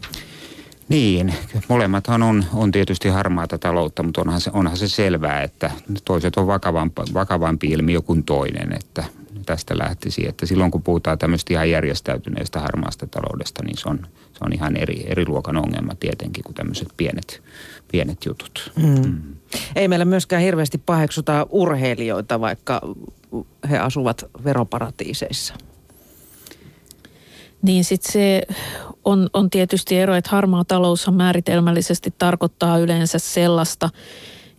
Niin, 0.88 1.34
molemmathan 1.68 2.22
on, 2.22 2.44
on 2.54 2.72
tietysti 2.72 3.08
harmaata 3.08 3.58
taloutta, 3.58 4.02
mutta 4.02 4.20
onhan 4.20 4.40
se, 4.40 4.50
onhan 4.54 4.76
se 4.76 4.88
selvää, 4.88 5.42
että 5.42 5.70
toiset 6.04 6.36
on 6.36 6.46
vakavampi, 6.46 7.02
vakavampi 7.14 7.66
ilmiö 7.66 8.00
kuin 8.00 8.24
toinen, 8.24 8.72
että 8.72 9.04
tästä 9.46 9.78
lähtisi. 9.78 10.28
Että 10.28 10.46
silloin 10.46 10.70
kun 10.70 10.82
puhutaan 10.82 11.18
tämmöistä 11.18 11.54
ihan 11.54 11.70
järjestäytyneestä 11.70 12.60
harmaasta 12.60 13.06
taloudesta, 13.06 13.64
niin 13.64 13.78
se 13.78 13.88
on, 13.88 13.98
se 14.32 14.38
on 14.40 14.52
ihan 14.52 14.76
eri, 14.76 15.04
eri 15.06 15.28
luokan 15.28 15.56
ongelma 15.56 15.94
tietenkin 15.94 16.44
kuin 16.44 16.54
tämmöiset 16.54 16.88
pienet, 16.96 17.42
pienet 17.92 18.24
jutut. 18.24 18.72
Mm. 18.76 19.04
Mm. 19.04 19.22
Ei 19.76 19.88
meillä 19.88 20.04
myöskään 20.04 20.42
hirveästi 20.42 20.78
paheksuta 20.78 21.46
urheilijoita, 21.50 22.40
vaikka 22.40 22.80
he 23.70 23.78
asuvat 23.78 24.24
veroparatiiseissa. 24.44 25.54
Niin 27.62 27.84
sitten 27.84 28.12
se 28.12 28.42
on, 29.04 29.30
on 29.32 29.50
tietysti 29.50 29.98
ero, 29.98 30.14
että 30.14 30.30
harmaa 30.30 30.64
taloushan 30.64 31.14
määritelmällisesti 31.14 32.14
tarkoittaa 32.18 32.78
yleensä 32.78 33.18
sellaista, 33.18 33.90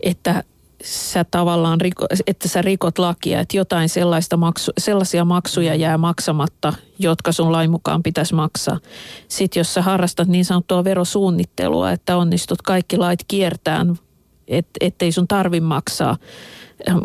että 0.04 0.44
sä 0.84 1.24
tavallaan, 1.32 1.82
riko, 1.82 2.06
että 2.28 2.48
sä 2.48 2.62
rikot 2.62 3.00
lakia, 3.00 3.39
että 3.39 3.58
jotain 3.58 3.89
sellaista 3.89 4.38
maksu, 4.38 4.72
sellaisia 4.78 5.26
maksuja 5.26 5.76
jää 5.76 5.98
maksamatta, 5.98 6.74
jotka 7.00 7.32
sun 7.32 7.52
lain 7.52 7.72
mukaan 7.72 8.04
pitäisi 8.04 8.36
maksaa. 8.36 8.80
Sitten 9.28 9.60
jos 9.60 9.74
sä 9.74 9.82
harrastat 9.82 10.28
niin 10.28 10.46
sanottua 10.46 10.84
verosuunnittelua, 10.84 11.91
että 11.91 12.17
onnistut 12.17 12.62
kaikki 12.62 12.98
lait 12.98 13.20
kiertään, 13.28 13.96
et, 14.48 14.67
ettei 14.82 15.12
sun 15.12 15.28
tarvi 15.28 15.60
maksaa, 15.60 16.17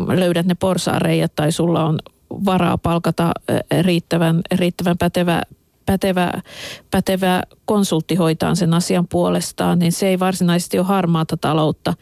löydät 0.07 0.45
ne 0.45 0.55
porsaareijat 0.55 1.35
tai 1.35 1.51
sulla 1.51 1.85
on 1.85 1.99
varaa 2.29 2.77
palkata 2.77 3.31
riittävän, 3.81 4.41
riittävän 4.51 4.97
pätevä, 4.97 5.41
pätevä, 5.85 6.33
pätevä 6.91 7.43
konsultti 7.65 8.15
hoitaa 8.15 8.55
sen 8.55 8.73
asian 8.73 9.07
puolestaan, 9.07 9.79
niin 9.79 9.91
se 9.91 10.07
ei 10.07 10.19
varsinaisesti 10.19 10.79
ole 10.79 10.87
harmaata 10.87 11.37
taloutta. 11.37 11.93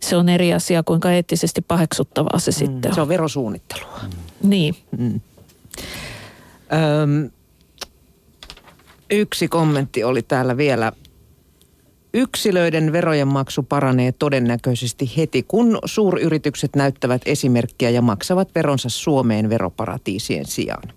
Se 0.00 0.16
on 0.16 0.28
eri 0.28 0.54
asia, 0.54 0.82
kuinka 0.82 1.12
eettisesti 1.12 1.60
paheksuttavaa 1.60 2.38
se 2.38 2.50
mm, 2.50 2.54
sitten 2.54 2.90
on. 2.90 2.94
Se 2.94 3.00
on 3.00 3.08
verosuunnittelua. 3.08 4.00
Mm. 4.02 4.50
Niin. 4.50 4.76
Mm. 4.98 5.20
Öm, 6.72 7.30
yksi 9.10 9.48
kommentti 9.48 10.04
oli 10.04 10.22
täällä 10.22 10.56
vielä. 10.56 10.92
Yksilöiden 12.14 12.92
verojen 12.92 13.28
maksu 13.28 13.62
paranee 13.62 14.12
todennäköisesti 14.12 15.12
heti, 15.16 15.42
kun 15.48 15.78
suuryritykset 15.84 16.76
näyttävät 16.76 17.22
esimerkkiä 17.26 17.90
ja 17.90 18.02
maksavat 18.02 18.48
veronsa 18.54 18.88
Suomeen 18.88 19.48
veroparatiisien 19.48 20.46
sijaan. 20.46 20.92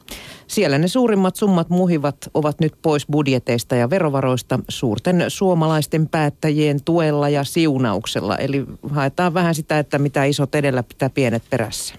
Siellä 0.47 0.77
ne 0.77 0.87
suurimmat 0.87 1.35
summat 1.35 1.69
muhivat 1.69 2.15
ovat 2.33 2.59
nyt 2.59 2.73
pois 2.81 3.07
budjeteista 3.11 3.75
ja 3.75 3.89
verovaroista 3.89 4.59
suurten 4.69 5.25
suomalaisten 5.27 6.09
päättäjien 6.09 6.83
tuella 6.83 7.29
ja 7.29 7.43
siunauksella. 7.43 8.37
Eli 8.37 8.65
haetaan 8.89 9.33
vähän 9.33 9.55
sitä, 9.55 9.79
että 9.79 9.99
mitä 9.99 10.23
isot 10.23 10.55
edellä 10.55 10.83
pitää 10.83 11.09
pienet 11.09 11.43
perässä 11.49 11.95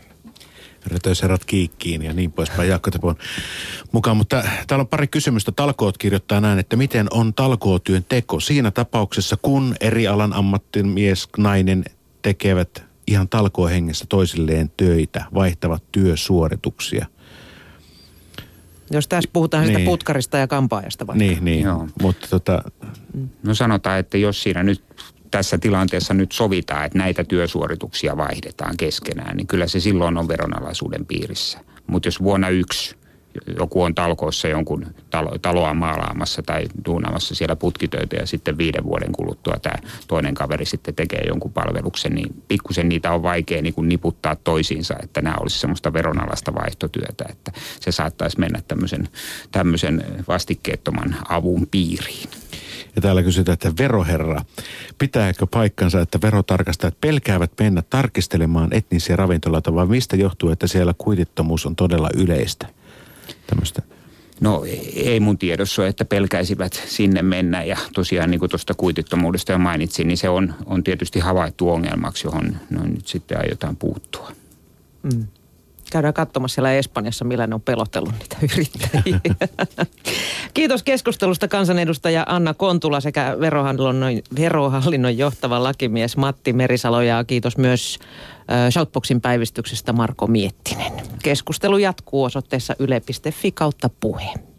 rötöserät 0.87 1.45
kiikkiin 1.45 2.03
ja 2.03 2.13
niin 2.13 2.33
poispäin 2.33 2.69
Jaakko 2.69 2.91
Tepon 2.91 3.17
mukaan. 3.93 4.17
Mutta 4.17 4.45
täällä 4.67 4.83
on 4.83 4.89
pari 4.89 5.07
kysymystä. 5.07 5.53
Talkoot 5.53 5.99
kirjoittaa 5.99 6.41
näin, 6.41 6.59
että 6.59 6.77
miten 6.77 7.07
on 7.11 7.35
talkootyön 7.35 8.05
teko 8.09 8.41
siinä 8.41 8.71
tapauksessa, 8.71 9.37
kun 9.43 9.75
eri 9.81 10.07
alan 10.07 10.33
ammattimies, 10.33 11.29
nainen 11.39 11.85
tekevät 12.23 12.85
ihan 13.07 13.29
talkoohengessä 13.29 14.05
toisilleen 14.09 14.73
töitä, 14.77 15.25
vaihtavat 15.35 15.83
työsuorituksia– 15.93 17.07
jos 18.93 19.09
tässä 19.09 19.31
puhutaan 19.33 19.65
niin. 19.65 19.79
sitä 19.79 19.91
putkarista 19.91 20.39
ja 20.39 20.47
kampaajasta 20.47 21.07
vaikka. 21.07 21.25
Niin, 21.25 21.45
niin. 21.45 21.65
Joo. 21.65 21.89
Mutta 22.03 22.27
tota... 22.31 22.63
No 23.43 23.55
sanotaan, 23.55 23.99
että 23.99 24.19
jos 24.19 24.43
siinä 24.43 24.63
nyt 24.63 24.83
tässä 25.33 25.59
tilanteessa 25.59 26.15
nyt 26.15 26.33
sovitaan, 26.33 26.85
että 26.85 26.99
näitä 26.99 27.25
työsuorituksia 27.25 28.17
vaihdetaan 28.17 28.77
keskenään, 28.77 29.37
niin 29.37 29.47
kyllä 29.47 29.67
se 29.67 29.81
silloin 29.81 30.19
on 30.19 30.29
veronalaisuuden 30.29 31.07
piirissä. 31.07 31.59
Mutta 31.87 32.07
jos 32.07 32.23
vuonna 32.23 32.49
yksi 32.49 32.97
joku 33.59 33.83
on 33.83 33.95
talkoissa 33.95 34.49
jonkun 34.49 34.87
talo, 35.11 35.39
taloa 35.43 35.75
maalaamassa 35.75 36.43
tai 36.43 36.65
duunamassa 36.87 37.35
siellä 37.35 37.57
putkitöitä 37.57 38.17
ja 38.17 38.27
sitten 38.27 38.59
viiden 38.59 38.85
vuoden 38.85 39.13
kuluttua 39.13 39.57
tämä 39.63 39.75
toinen 40.09 40.35
kaveri 40.35 40.65
sitten 40.65 40.95
tekee 40.95 41.23
jonkun 41.27 41.53
palveluksen, 41.53 42.15
niin 42.15 42.43
pikkusen 42.49 42.89
niitä 42.89 43.13
on 43.13 43.23
vaikea 43.23 43.63
niin 43.63 43.75
kuin 43.75 43.89
niputtaa 43.89 44.37
toisiinsa, 44.37 44.95
että 45.03 45.21
nämä 45.21 45.37
olisi 45.41 45.59
semmoista 45.59 45.93
veronalasta 45.93 46.55
vaihtotyötä, 46.55 47.25
että 47.29 47.53
se 47.81 47.93
saattaisi 47.93 48.41
mennä 48.41 48.63
tämmöisen, 48.69 49.09
tämmöisen 49.53 50.05
vastikkeettoman 50.29 51.17
avun 51.29 51.67
piiriin. 51.71 52.42
Ja 52.97 53.03
täällä 53.03 53.23
kysytään, 53.23 53.55
että 53.55 53.73
veroherra, 53.79 54.45
pitääkö 54.99 55.47
paikkansa, 55.47 56.01
että 56.01 56.19
verotarkastajat 56.23 57.01
pelkäävät 57.01 57.53
mennä 57.61 57.83
tarkistelemaan 57.91 58.73
etnisiä 58.73 59.17
ravintoloita, 59.17 59.75
vai 59.75 59.87
mistä 59.87 60.17
johtuu, 60.17 60.51
että 60.51 60.67
siellä 60.67 60.95
kuitittomuus 60.99 61.67
on 61.67 61.77
todella 61.77 62.09
yleistä? 62.17 62.67
tämmöistä? 63.47 63.83
No 64.41 64.65
ei 64.95 65.21
mun 65.21 65.39
tiedossa 65.39 65.87
että 65.87 66.05
pelkäisivät 66.05 66.83
sinne 66.87 67.23
mennä 67.23 67.65
ja 67.65 67.77
tosiaan 67.95 68.31
niin 68.31 68.39
kuin 68.39 68.51
tuosta 68.51 68.75
kuitittomuudesta 68.75 69.53
jo 69.53 69.59
mainitsin, 69.59 70.09
niin 70.09 70.19
se 70.19 70.29
on, 70.29 70.55
on 70.67 70.85
tietysti 70.85 71.21
havaittu 71.21 71.71
ongelmaksi, 71.71 72.27
johon 72.27 72.57
no, 72.71 72.83
nyt 72.85 73.07
sitten 73.07 73.39
aiotaan 73.39 73.77
puuttua. 73.77 74.33
Mm. 75.03 75.27
Käydään 75.93 76.15
katsomassa 76.15 76.55
siellä 76.55 76.73
Espanjassa, 76.73 77.25
millä 77.25 77.47
ne 77.47 77.55
on 77.55 77.61
pelotellut 77.61 78.13
niitä 78.19 78.37
yrittäjiä. 78.55 79.37
Kiitos 80.55 80.83
keskustelusta 80.83 81.49
kansanedustaja 81.49 82.25
Anna 82.29 82.55
Kontula 82.55 83.01
sekä 83.01 83.37
verohallinnon, 83.41 84.13
verohallinnon 84.37 85.19
johtava 85.19 85.63
lakimies 85.63 86.17
Matti 86.17 86.53
Merisalo 86.53 87.03
ja 87.03 87.25
kiitos 87.25 87.59
myös 87.59 87.99
Shoutboxin 88.71 89.21
päivistyksestä 89.21 89.93
Marko 89.93 90.27
Miettinen. 90.27 90.93
Keskustelu 91.23 91.79
jatkuu 91.79 92.25
osoitteessa 92.25 92.75
yle.fi 92.79 93.53
kautta 93.53 93.91
puhe. 94.01 94.52